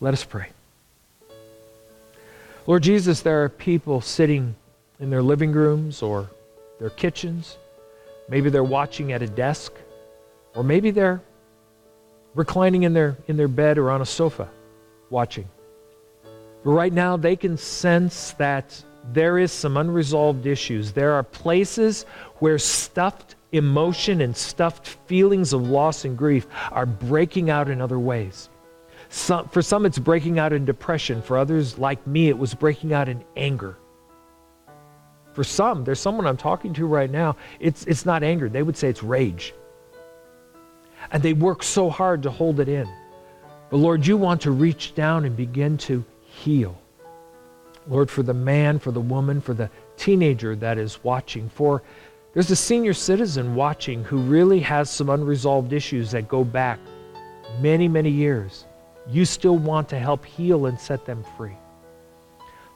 Let 0.00 0.14
us 0.14 0.24
pray. 0.24 0.48
Lord 2.66 2.82
Jesus, 2.82 3.20
there 3.20 3.44
are 3.44 3.48
people 3.48 4.00
sitting 4.00 4.54
in 4.98 5.10
their 5.10 5.22
living 5.22 5.52
rooms 5.52 6.02
or 6.02 6.30
their 6.78 6.90
kitchens. 6.90 7.56
Maybe 8.28 8.50
they're 8.50 8.64
watching 8.64 9.12
at 9.12 9.22
a 9.22 9.26
desk, 9.26 9.72
or 10.54 10.62
maybe 10.62 10.90
they're 10.90 11.20
reclining 12.34 12.82
in 12.82 12.94
their, 12.94 13.16
in 13.28 13.36
their 13.36 13.48
bed 13.48 13.78
or 13.78 13.90
on 13.90 14.02
a 14.02 14.06
sofa 14.06 14.48
watching. 15.10 15.46
But 16.64 16.70
right 16.70 16.92
now, 16.92 17.16
they 17.16 17.36
can 17.36 17.58
sense 17.58 18.32
that 18.32 18.82
there 19.12 19.38
is 19.38 19.52
some 19.52 19.76
unresolved 19.76 20.46
issues. 20.46 20.92
There 20.92 21.12
are 21.12 21.22
places 21.22 22.04
where 22.38 22.58
stuffed 22.58 23.34
emotion 23.52 24.20
and 24.20 24.36
stuffed 24.36 24.88
feelings 25.06 25.52
of 25.52 25.68
loss 25.68 26.04
and 26.04 26.16
grief 26.16 26.46
are 26.72 26.86
breaking 26.86 27.50
out 27.50 27.70
in 27.70 27.80
other 27.80 27.98
ways. 27.98 28.48
Some, 29.10 29.48
for 29.48 29.62
some, 29.62 29.86
it's 29.86 29.98
breaking 29.98 30.38
out 30.38 30.52
in 30.52 30.64
depression. 30.64 31.22
For 31.22 31.38
others, 31.38 31.78
like 31.78 32.04
me, 32.06 32.28
it 32.28 32.36
was 32.36 32.54
breaking 32.54 32.92
out 32.92 33.08
in 33.08 33.24
anger. 33.36 33.76
For 35.34 35.44
some, 35.44 35.84
there's 35.84 36.00
someone 36.00 36.26
I'm 36.26 36.36
talking 36.36 36.72
to 36.74 36.86
right 36.86 37.10
now, 37.10 37.36
it's, 37.60 37.84
it's 37.84 38.06
not 38.06 38.22
anger. 38.22 38.48
They 38.48 38.62
would 38.62 38.76
say 38.76 38.88
it's 38.88 39.02
rage. 39.02 39.54
And 41.12 41.22
they 41.22 41.32
work 41.32 41.62
so 41.62 41.90
hard 41.90 42.22
to 42.22 42.30
hold 42.30 42.60
it 42.60 42.68
in. 42.68 42.88
But 43.70 43.76
Lord, 43.76 44.06
you 44.06 44.16
want 44.16 44.40
to 44.42 44.50
reach 44.50 44.94
down 44.94 45.24
and 45.24 45.36
begin 45.36 45.76
to 45.78 46.04
heal. 46.22 46.76
Lord, 47.86 48.10
for 48.10 48.22
the 48.22 48.34
man, 48.34 48.78
for 48.78 48.90
the 48.90 49.00
woman, 49.00 49.40
for 49.40 49.54
the 49.54 49.70
teenager 49.96 50.56
that 50.56 50.78
is 50.78 51.02
watching, 51.04 51.48
for 51.48 51.82
there's 52.32 52.50
a 52.50 52.56
senior 52.56 52.94
citizen 52.94 53.54
watching 53.54 54.02
who 54.02 54.18
really 54.18 54.60
has 54.60 54.90
some 54.90 55.10
unresolved 55.10 55.72
issues 55.72 56.10
that 56.12 56.28
go 56.28 56.44
back 56.44 56.78
many, 57.60 57.86
many 57.86 58.10
years. 58.10 58.64
You 59.08 59.24
still 59.24 59.58
want 59.58 59.88
to 59.90 59.98
help 59.98 60.24
heal 60.24 60.66
and 60.66 60.80
set 60.80 61.04
them 61.04 61.24
free. 61.36 61.56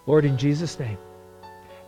Lord, 0.07 0.25
in 0.25 0.37
Jesus' 0.37 0.79
name, 0.79 0.99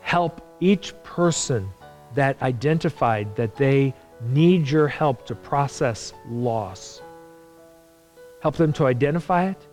help 0.00 0.40
each 0.60 0.94
person 1.02 1.68
that 2.14 2.40
identified 2.42 3.36
that 3.36 3.56
they 3.56 3.94
need 4.20 4.68
your 4.68 4.88
help 4.88 5.26
to 5.26 5.34
process 5.34 6.12
loss. 6.28 7.02
Help 8.40 8.56
them 8.56 8.72
to 8.72 8.86
identify 8.86 9.48
it. 9.48 9.66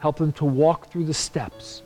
Help 0.00 0.16
them 0.16 0.32
to 0.32 0.44
walk 0.46 0.90
through 0.90 1.04
the 1.04 1.14
steps 1.14 1.82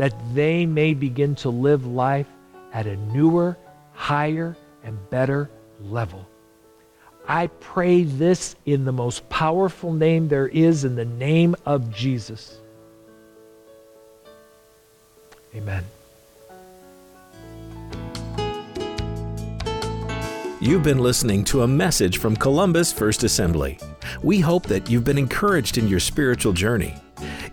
that 0.00 0.14
they 0.32 0.64
may 0.64 0.94
begin 0.94 1.34
to 1.34 1.50
live 1.50 1.84
life 1.84 2.26
at 2.72 2.86
a 2.86 2.96
newer, 3.12 3.54
higher, 3.92 4.56
and 4.82 4.98
better 5.10 5.50
level. 5.78 6.26
I 7.28 7.48
pray 7.48 8.04
this 8.04 8.56
in 8.64 8.86
the 8.86 8.92
most 8.92 9.28
powerful 9.28 9.92
name 9.92 10.28
there 10.28 10.48
is, 10.48 10.86
in 10.86 10.96
the 10.96 11.04
name 11.04 11.54
of 11.66 11.94
Jesus. 11.94 12.60
Amen. 15.54 15.84
You've 20.62 20.82
been 20.82 21.00
listening 21.00 21.44
to 21.44 21.60
a 21.60 21.68
message 21.68 22.16
from 22.16 22.36
Columbus 22.36 22.90
First 22.90 23.22
Assembly. 23.22 23.78
We 24.22 24.40
hope 24.40 24.62
that 24.68 24.88
you've 24.88 25.04
been 25.04 25.18
encouraged 25.18 25.76
in 25.76 25.88
your 25.88 26.00
spiritual 26.00 26.54
journey. 26.54 26.94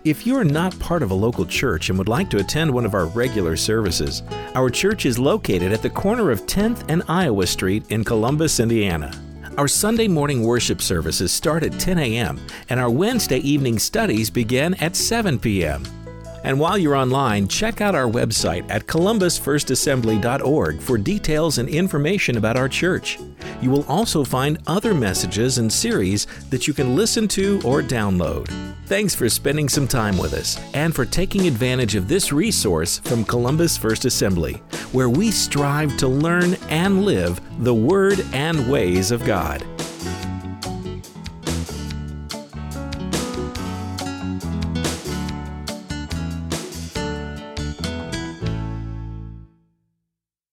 If 0.04 0.24
you 0.24 0.36
are 0.36 0.44
not 0.44 0.78
part 0.78 1.02
of 1.02 1.10
a 1.10 1.14
local 1.14 1.44
church 1.44 1.88
and 1.88 1.98
would 1.98 2.08
like 2.08 2.30
to 2.30 2.38
attend 2.38 2.70
one 2.70 2.86
of 2.86 2.94
our 2.94 3.06
regular 3.06 3.56
services, 3.56 4.22
our 4.54 4.70
church 4.70 5.04
is 5.04 5.18
located 5.18 5.72
at 5.72 5.82
the 5.82 5.90
corner 5.90 6.30
of 6.30 6.46
10th 6.46 6.88
and 6.88 7.02
Iowa 7.08 7.48
Street 7.48 7.84
in 7.90 8.04
Columbus, 8.04 8.60
Indiana. 8.60 9.10
Our 9.56 9.66
Sunday 9.66 10.06
morning 10.06 10.44
worship 10.44 10.80
services 10.80 11.32
start 11.32 11.64
at 11.64 11.80
10 11.80 11.98
a.m., 11.98 12.40
and 12.68 12.78
our 12.78 12.90
Wednesday 12.90 13.38
evening 13.38 13.80
studies 13.80 14.30
begin 14.30 14.74
at 14.74 14.94
7 14.94 15.36
p.m. 15.36 15.82
And 16.44 16.60
while 16.60 16.78
you're 16.78 16.94
online, 16.94 17.48
check 17.48 17.80
out 17.80 17.96
our 17.96 18.08
website 18.08 18.70
at 18.70 18.86
columbusfirstassembly.org 18.86 20.80
for 20.80 20.96
details 20.96 21.58
and 21.58 21.68
information 21.68 22.36
about 22.36 22.56
our 22.56 22.68
church. 22.68 23.18
You 23.60 23.70
will 23.72 23.84
also 23.86 24.22
find 24.22 24.58
other 24.68 24.94
messages 24.94 25.58
and 25.58 25.72
series 25.72 26.28
that 26.50 26.68
you 26.68 26.72
can 26.72 26.94
listen 26.94 27.26
to 27.28 27.60
or 27.64 27.82
download. 27.82 28.48
Thanks 28.88 29.14
for 29.14 29.28
spending 29.28 29.68
some 29.68 29.86
time 29.86 30.16
with 30.16 30.32
us 30.32 30.58
and 30.72 30.94
for 30.94 31.04
taking 31.04 31.46
advantage 31.46 31.94
of 31.94 32.08
this 32.08 32.32
resource 32.32 33.00
from 33.00 33.22
Columbus 33.22 33.76
First 33.76 34.06
Assembly, 34.06 34.62
where 34.92 35.10
we 35.10 35.30
strive 35.30 35.94
to 35.98 36.08
learn 36.08 36.54
and 36.70 37.04
live 37.04 37.38
the 37.62 37.74
Word 37.74 38.24
and 38.32 38.70
ways 38.70 39.10
of 39.10 39.22
God. 39.26 39.62